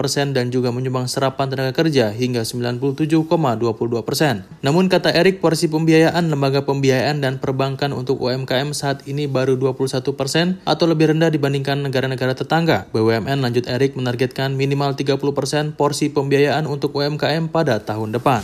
persen 0.00 0.32
dan 0.32 0.48
juga 0.48 0.72
menyumbang 0.72 1.04
serapan 1.04 1.52
tenaga 1.52 1.76
kerja 1.76 2.08
hingga 2.08 2.48
97,22 2.48 4.00
persen. 4.00 4.48
Namun 4.64 4.88
kata 4.88 5.12
Erick, 5.12 5.44
porsi 5.44 5.68
pembiayaan 5.68 6.32
lembaga 6.32 6.64
pembiayaan 6.64 7.20
dan 7.20 7.36
perbankan 7.36 7.92
untuk 7.92 8.22
UMKM 8.24 8.72
saat 8.72 9.04
ini 9.04 9.28
baru 9.28 9.60
21 9.60 10.14
persen 10.16 10.62
atau 10.64 10.88
lebih 10.88 11.12
rendah 11.12 11.28
dibandingkan 11.28 11.82
negara-negara 11.84 12.32
tetangga. 12.38 12.88
BUMN 12.94 13.42
lanjut 13.42 13.66
Erick 13.66 13.98
menargetkan 13.98 14.54
minimal 14.54 14.94
30 14.94 15.18
persen 15.34 15.64
porsi 15.74 16.13
pembiayaan 16.14 16.70
untuk 16.70 16.94
UMKM 16.94 17.50
pada 17.50 17.82
tahun 17.82 18.14
depan. 18.14 18.40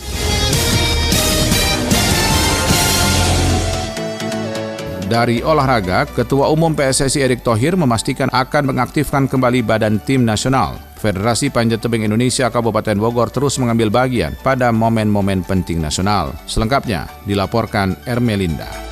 Dari 5.11 5.43
olahraga, 5.43 6.07
Ketua 6.07 6.47
Umum 6.47 6.71
PSSI 6.71 7.19
Erick 7.19 7.43
Thohir 7.43 7.75
memastikan 7.75 8.31
akan 8.31 8.71
mengaktifkan 8.71 9.27
kembali 9.27 9.59
Badan 9.59 9.99
Tim 9.99 10.23
Nasional. 10.23 10.79
Federasi 11.03 11.51
Panjat 11.51 11.83
Tebing 11.83 12.07
Indonesia 12.07 12.47
Kabupaten 12.47 12.95
Bogor 12.95 13.27
terus 13.27 13.59
mengambil 13.59 13.91
bagian 13.91 14.37
pada 14.39 14.71
momen-momen 14.71 15.43
penting 15.43 15.83
nasional. 15.83 16.31
Selengkapnya 16.47 17.11
dilaporkan 17.27 17.99
Ermelinda. 18.07 18.90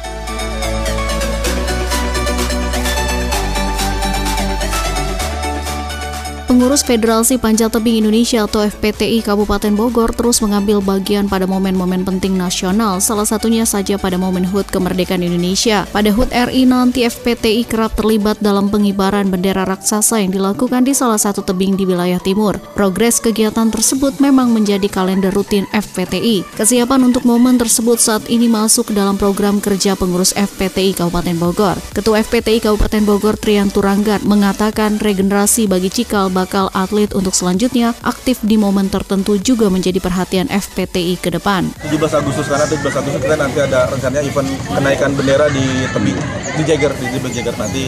Pengurus 6.59 6.83
Federasi 6.83 7.39
Panjat 7.39 7.71
Tebing 7.71 8.03
Indonesia 8.03 8.43
atau 8.43 8.59
FPTI 8.59 9.23
Kabupaten 9.23 9.71
Bogor 9.79 10.11
terus 10.11 10.43
mengambil 10.43 10.83
bagian 10.83 11.31
pada 11.31 11.47
momen-momen 11.47 12.03
penting 12.03 12.35
nasional, 12.35 12.99
salah 12.99 13.23
satunya 13.23 13.63
saja 13.63 13.95
pada 13.95 14.19
momen 14.19 14.43
HUT 14.43 14.67
kemerdekaan 14.67 15.23
Indonesia. 15.23 15.87
Pada 15.87 16.11
HUT 16.11 16.27
RI 16.35 16.67
nanti 16.67 17.07
FPTI 17.07 17.63
kerap 17.63 17.95
terlibat 17.95 18.43
dalam 18.43 18.67
pengibaran 18.67 19.31
bendera 19.31 19.63
raksasa 19.63 20.19
yang 20.19 20.35
dilakukan 20.35 20.83
di 20.83 20.91
salah 20.91 21.15
satu 21.15 21.47
tebing 21.47 21.79
di 21.79 21.87
wilayah 21.87 22.19
timur. 22.19 22.59
Progres 22.75 23.23
kegiatan 23.23 23.71
tersebut 23.71 24.19
memang 24.19 24.51
menjadi 24.51 24.91
kalender 24.91 25.31
rutin 25.31 25.63
FPTI. 25.71 26.43
Kesiapan 26.59 27.07
untuk 27.07 27.23
momen 27.23 27.55
tersebut 27.55 28.03
saat 28.03 28.27
ini 28.27 28.51
masuk 28.51 28.91
dalam 28.91 29.15
program 29.15 29.63
kerja 29.63 29.95
pengurus 29.95 30.35
FPTI 30.35 30.91
Kabupaten 30.91 31.39
Bogor. 31.39 31.79
Ketua 31.95 32.19
FPTI 32.19 32.59
Kabupaten 32.59 33.07
Bogor 33.07 33.39
Trian 33.39 33.71
Turanggat 33.71 34.27
mengatakan 34.27 34.99
regenerasi 34.99 35.63
bagi 35.63 35.87
Cikal 35.87 36.27
bakal 36.27 36.48
atlet 36.73 37.13
untuk 37.13 37.37
selanjutnya 37.37 37.93
aktif 38.01 38.41
di 38.41 38.57
momen 38.57 38.89
tertentu 38.89 39.37
juga 39.37 39.69
menjadi 39.69 40.01
perhatian 40.01 40.49
FPTI 40.49 41.21
ke 41.21 41.29
depan. 41.29 41.69
17 41.85 41.93
Agustus 42.17 42.49
karena 42.49 42.65
17 42.65 42.81
Agustus 42.89 43.21
kita 43.21 43.37
nanti 43.37 43.59
ada 43.61 43.85
rencananya 43.93 44.25
event 44.25 44.49
kenaikan 44.65 45.11
bendera 45.13 45.45
di 45.53 45.65
tebing 45.93 46.17
di 46.57 46.63
Jagger 46.65 46.91
di 46.97 47.29
Jagger 47.29 47.55
nanti 47.55 47.83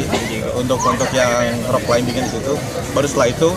untuk 0.54 0.78
untuk 0.86 1.10
yang 1.12 1.58
rock 1.74 1.84
climbing 1.89 2.13
di 2.13 2.30
situ. 2.30 2.54
Baru 2.93 3.08
setelah 3.10 3.34
itu 3.34 3.50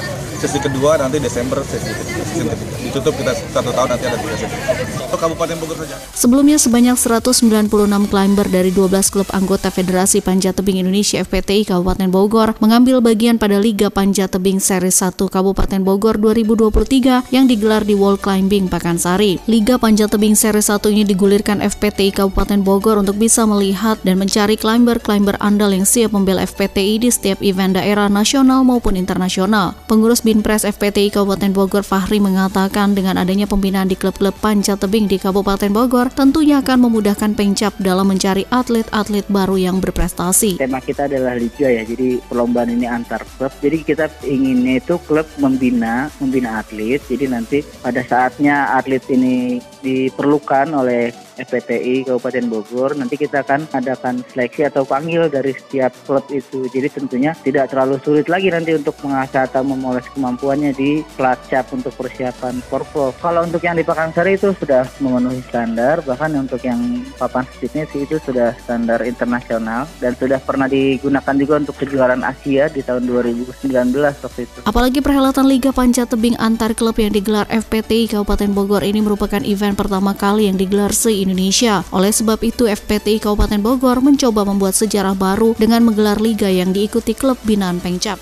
sesi 0.44 0.60
kedua 0.60 1.00
nanti 1.00 1.16
Desember 1.16 1.64
sesi 1.64 1.88
ketiga. 1.88 2.52
Ditutup 2.84 3.16
kita 3.16 3.32
satu 3.32 3.72
tahun 3.72 3.96
nanti 3.96 4.04
ada 4.04 4.18
tiga 4.20 4.36
sesi. 4.36 4.56
Untuk 5.00 5.16
Kabupaten 5.16 5.56
Bogor 5.56 5.76
saja. 5.80 5.96
Sebelumnya 6.12 6.60
sebanyak 6.60 7.00
196 7.00 7.72
climber 8.12 8.46
dari 8.52 8.68
12 8.68 9.08
klub 9.08 9.28
anggota 9.32 9.72
Federasi 9.72 10.20
Panjat 10.20 10.60
Tebing 10.60 10.84
Indonesia 10.84 11.24
FPTI 11.24 11.64
Kabupaten 11.64 12.12
Bogor 12.12 12.52
mengambil 12.60 13.00
bagian 13.00 13.40
pada 13.40 13.56
Liga 13.56 13.88
Panjat 13.88 14.36
Tebing 14.36 14.60
Seri 14.60 14.92
1 14.92 15.16
Kabupaten 15.16 15.80
Bogor 15.80 16.20
2023 16.20 17.32
yang 17.32 17.48
digelar 17.48 17.88
di 17.88 17.96
Wall 17.96 18.20
Climbing 18.20 18.68
Pakansari. 18.68 19.40
Liga 19.48 19.80
Panjat 19.80 20.12
Tebing 20.12 20.36
Seri 20.36 20.60
1 20.60 20.76
ini 20.92 21.08
digulirkan 21.08 21.64
FPTI 21.64 22.20
Kabupaten 22.20 22.60
Bogor 22.60 23.00
untuk 23.00 23.16
bisa 23.16 23.48
melihat 23.48 23.96
dan 24.04 24.20
mencari 24.20 24.60
climber-climber 24.60 25.40
andal 25.40 25.72
yang 25.72 25.88
siap 25.88 26.12
membela 26.12 26.44
FPTI 26.44 27.00
di 27.00 27.08
setiap 27.08 27.40
event 27.40 27.80
daerah 27.80 28.12
nasional 28.12 28.60
maupun 28.60 29.00
internasional. 29.00 29.72
Pengurus 29.88 30.20
Binpres 30.34 30.66
FPTI 30.66 31.14
Kabupaten 31.14 31.54
Bogor 31.54 31.86
Fahri 31.86 32.18
mengatakan 32.18 32.90
dengan 32.90 33.22
adanya 33.22 33.46
pembinaan 33.46 33.86
di 33.86 33.94
klub-klub 33.94 34.34
panjat 34.42 34.82
tebing 34.82 35.06
di 35.06 35.14
Kabupaten 35.14 35.70
Bogor 35.70 36.10
tentunya 36.10 36.58
akan 36.58 36.90
memudahkan 36.90 37.38
Pengcap 37.38 37.78
dalam 37.78 38.10
mencari 38.10 38.42
atlet-atlet 38.50 39.22
baru 39.30 39.54
yang 39.62 39.78
berprestasi. 39.78 40.58
Tema 40.58 40.82
kita 40.82 41.06
adalah 41.06 41.38
liga 41.38 41.70
ya, 41.70 41.86
jadi 41.86 42.18
perlombaan 42.26 42.66
ini 42.66 42.82
antar 42.82 43.22
klub. 43.38 43.54
Jadi 43.62 43.86
kita 43.86 44.10
inginnya 44.26 44.82
itu 44.82 44.98
klub 45.06 45.30
membina 45.38 46.10
membina 46.18 46.66
atlet. 46.66 46.98
Jadi 47.06 47.30
nanti 47.30 47.62
pada 47.62 48.02
saatnya 48.02 48.74
atlet 48.74 49.06
ini 49.14 49.62
diperlukan 49.86 50.74
oleh 50.74 51.14
FPTI 51.36 52.06
Kabupaten 52.06 52.44
Bogor. 52.50 52.94
Nanti 52.94 53.18
kita 53.18 53.42
akan 53.42 53.66
adakan 53.74 54.22
seleksi 54.30 54.68
atau 54.68 54.86
panggil 54.86 55.26
dari 55.26 55.54
setiap 55.54 55.90
klub 56.06 56.24
itu. 56.30 56.66
Jadi 56.70 56.88
tentunya 56.90 57.34
tidak 57.42 57.70
terlalu 57.74 57.98
sulit 58.02 58.26
lagi 58.30 58.50
nanti 58.50 58.74
untuk 58.74 58.94
mengasah 59.02 59.46
atau 59.50 59.62
memoles 59.66 60.06
kemampuannya 60.14 60.74
di 60.74 61.02
Pelacap 61.18 61.70
untuk 61.74 61.94
persiapan 61.98 62.62
Porpro. 62.70 63.14
Kalau 63.18 63.46
untuk 63.46 63.62
yang 63.62 63.78
di 63.78 63.84
Pakansari 63.86 64.38
itu 64.38 64.54
sudah 64.56 64.86
memenuhi 64.98 65.42
standar, 65.46 66.02
bahkan 66.02 66.32
untuk 66.34 66.62
yang 66.62 67.02
papan 67.18 67.46
fitness 67.58 67.90
itu 67.94 68.16
sudah 68.22 68.54
standar 68.64 69.02
internasional 69.02 69.86
dan 69.98 70.14
sudah 70.18 70.38
pernah 70.42 70.66
digunakan 70.70 71.34
juga 71.34 71.54
untuk 71.60 71.76
kejuaraan 71.78 72.22
Asia 72.24 72.66
di 72.70 72.80
tahun 72.82 73.06
2019 73.06 73.62
waktu 73.94 74.40
itu. 74.46 74.58
Apalagi 74.66 74.98
perhelatan 75.04 75.46
Liga 75.46 75.70
Panjat 75.70 76.10
Tebing 76.10 76.38
antar 76.38 76.72
klub 76.74 76.96
yang 76.98 77.12
digelar 77.12 77.46
FPTI 77.50 78.10
Kabupaten 78.10 78.50
Bogor 78.52 78.82
ini 78.82 79.00
merupakan 79.02 79.40
event 79.42 79.76
pertama 79.76 80.16
kali 80.16 80.48
yang 80.48 80.56
digelar 80.56 80.90
se-Indonesia. 81.24 81.80
Oleh 81.88 82.12
sebab 82.12 82.36
itu, 82.44 82.68
FPTI 82.68 83.24
Kabupaten 83.24 83.64
Bogor 83.64 84.04
mencoba 84.04 84.44
membuat 84.44 84.76
sejarah 84.76 85.16
baru 85.16 85.56
dengan 85.56 85.80
menggelar 85.88 86.20
liga 86.20 86.52
yang 86.52 86.76
diikuti 86.76 87.16
klub 87.16 87.40
binaan 87.48 87.80
Pengcap. 87.80 88.20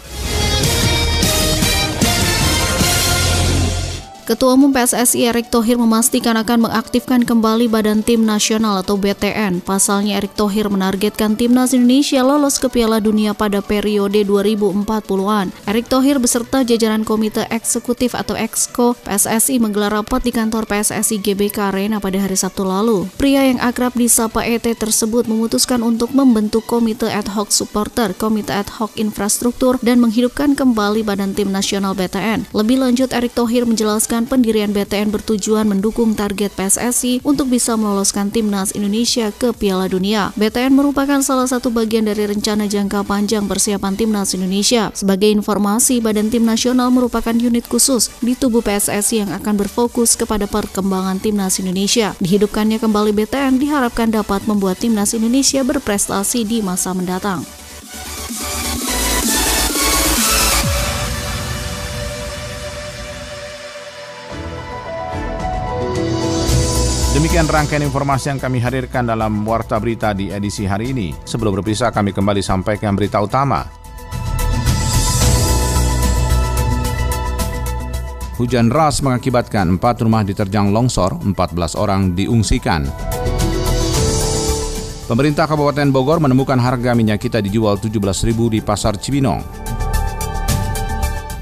Ketua 4.33 4.57
Umum 4.57 4.73
PSSI 4.73 5.29
Erick 5.29 5.53
Thohir 5.53 5.77
memastikan 5.77 6.41
akan 6.41 6.65
mengaktifkan 6.65 7.21
kembali 7.21 7.69
Badan 7.69 8.01
Tim 8.01 8.25
Nasional 8.25 8.81
atau 8.81 8.97
BTN. 8.97 9.61
Pasalnya 9.61 10.17
Erick 10.17 10.33
Thohir 10.41 10.73
menargetkan 10.73 11.37
Timnas 11.37 11.77
Indonesia 11.77 12.25
lolos 12.25 12.57
ke 12.57 12.73
Piala 12.73 12.97
Dunia 12.97 13.37
pada 13.37 13.61
periode 13.61 14.25
2040-an. 14.25 15.53
Erick 15.69 15.85
Thohir 15.85 16.17
beserta 16.17 16.65
jajaran 16.65 17.05
Komite 17.05 17.45
Eksekutif 17.53 18.17
atau 18.17 18.33
Exco 18.33 18.97
PSSI 19.05 19.61
menggelar 19.61 20.01
rapat 20.01 20.25
di 20.25 20.33
kantor 20.33 20.65
PSSI 20.65 21.21
GBK 21.21 21.69
Arena 21.69 22.01
pada 22.01 22.17
hari 22.17 22.33
Sabtu 22.33 22.65
lalu. 22.65 23.05
Pria 23.21 23.45
yang 23.45 23.61
akrab 23.61 23.93
disapa 23.93 24.49
ET 24.49 24.65
tersebut 24.65 25.29
memutuskan 25.29 25.85
untuk 25.85 26.09
membentuk 26.17 26.65
Komite 26.65 27.13
Ad 27.13 27.37
Hoc 27.37 27.53
Supporter, 27.53 28.17
Komite 28.17 28.57
Ad 28.57 28.81
Hoc 28.81 28.97
Infrastruktur, 28.97 29.77
dan 29.85 30.01
menghidupkan 30.01 30.57
kembali 30.57 31.05
Badan 31.05 31.37
Tim 31.37 31.53
Nasional 31.53 31.93
BTN. 31.93 32.49
Lebih 32.57 32.81
lanjut, 32.81 33.13
Erick 33.13 33.37
Thohir 33.37 33.69
menjelaskan 33.69 34.22
menegaskan 34.23 34.31
pendirian 34.31 34.71
BTN 34.71 35.11
bertujuan 35.11 35.67
mendukung 35.67 36.15
target 36.15 36.55
PSSI 36.55 37.23
untuk 37.27 37.51
bisa 37.51 37.75
meloloskan 37.75 38.31
timnas 38.31 38.71
Indonesia 38.75 39.35
ke 39.35 39.51
Piala 39.51 39.91
Dunia. 39.91 40.31
BTN 40.39 40.75
merupakan 40.75 41.19
salah 41.23 41.47
satu 41.51 41.75
bagian 41.75 42.07
dari 42.07 42.27
rencana 42.31 42.71
jangka 42.71 43.03
panjang 43.03 43.51
persiapan 43.51 43.99
timnas 43.99 44.35
Indonesia. 44.35 44.95
Sebagai 44.95 45.31
informasi, 45.35 45.99
Badan 45.99 46.31
Tim 46.31 46.47
Nasional 46.47 46.95
merupakan 46.95 47.35
unit 47.35 47.67
khusus 47.67 48.11
di 48.23 48.39
tubuh 48.39 48.63
PSSI 48.63 49.27
yang 49.27 49.31
akan 49.35 49.59
berfokus 49.59 50.15
kepada 50.15 50.47
perkembangan 50.47 51.19
timnas 51.19 51.59
Indonesia. 51.59 52.15
Dihidupkannya 52.23 52.79
kembali 52.79 53.11
BTN 53.11 53.59
diharapkan 53.59 54.15
dapat 54.15 54.47
membuat 54.47 54.79
timnas 54.79 55.13
Indonesia 55.17 55.67
berprestasi 55.67 56.47
di 56.47 56.63
masa 56.63 56.95
mendatang. 56.95 57.62
Demikian 67.33 67.49
rangkaian 67.49 67.89
informasi 67.89 68.29
yang 68.29 68.37
kami 68.37 68.61
hadirkan 68.61 69.09
dalam 69.09 69.33
Warta 69.49 69.81
Berita 69.81 70.13
di 70.13 70.29
edisi 70.29 70.69
hari 70.69 70.93
ini. 70.93 71.17
Sebelum 71.25 71.57
berpisah, 71.57 71.89
kami 71.89 72.13
kembali 72.13 72.45
sampaikan 72.45 72.93
berita 72.93 73.25
utama. 73.25 73.65
Hujan 78.37 78.69
deras 78.69 79.01
mengakibatkan 79.01 79.65
empat 79.81 80.05
rumah 80.05 80.29
diterjang 80.29 80.77
longsor, 80.77 81.25
14 81.25 81.73
orang 81.81 82.13
diungsikan. 82.13 82.85
Pemerintah 85.09 85.49
Kabupaten 85.49 85.89
Bogor 85.89 86.21
menemukan 86.21 86.61
harga 86.61 86.93
minyak 86.93 87.17
kita 87.17 87.41
dijual 87.41 87.81
17.000 87.81 88.29
di 88.53 88.61
Pasar 88.61 89.01
Cibinong. 89.01 89.41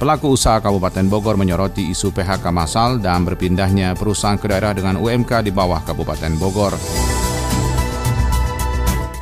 Pelaku 0.01 0.33
usaha 0.33 0.57
Kabupaten 0.65 1.13
Bogor 1.13 1.37
menyoroti 1.37 1.93
isu 1.93 2.09
PHK 2.09 2.49
massal 2.49 3.05
dan 3.05 3.21
berpindahnya 3.21 3.93
perusahaan 3.93 4.41
ke 4.41 4.49
daerah 4.49 4.73
dengan 4.73 4.97
UMK 4.97 5.45
di 5.45 5.53
bawah 5.53 5.85
Kabupaten 5.85 6.41
Bogor. 6.41 6.73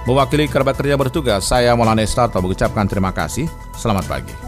Mewakili 0.07 0.47
kerabat 0.47 0.79
kerja 0.79 0.95
bertugas, 0.95 1.51
saya 1.51 1.75
Maulana 1.75 2.07
Estarto 2.07 2.39
mengucapkan 2.39 2.87
terima 2.87 3.11
kasih. 3.11 3.51
Selamat 3.75 4.07
pagi. 4.07 4.48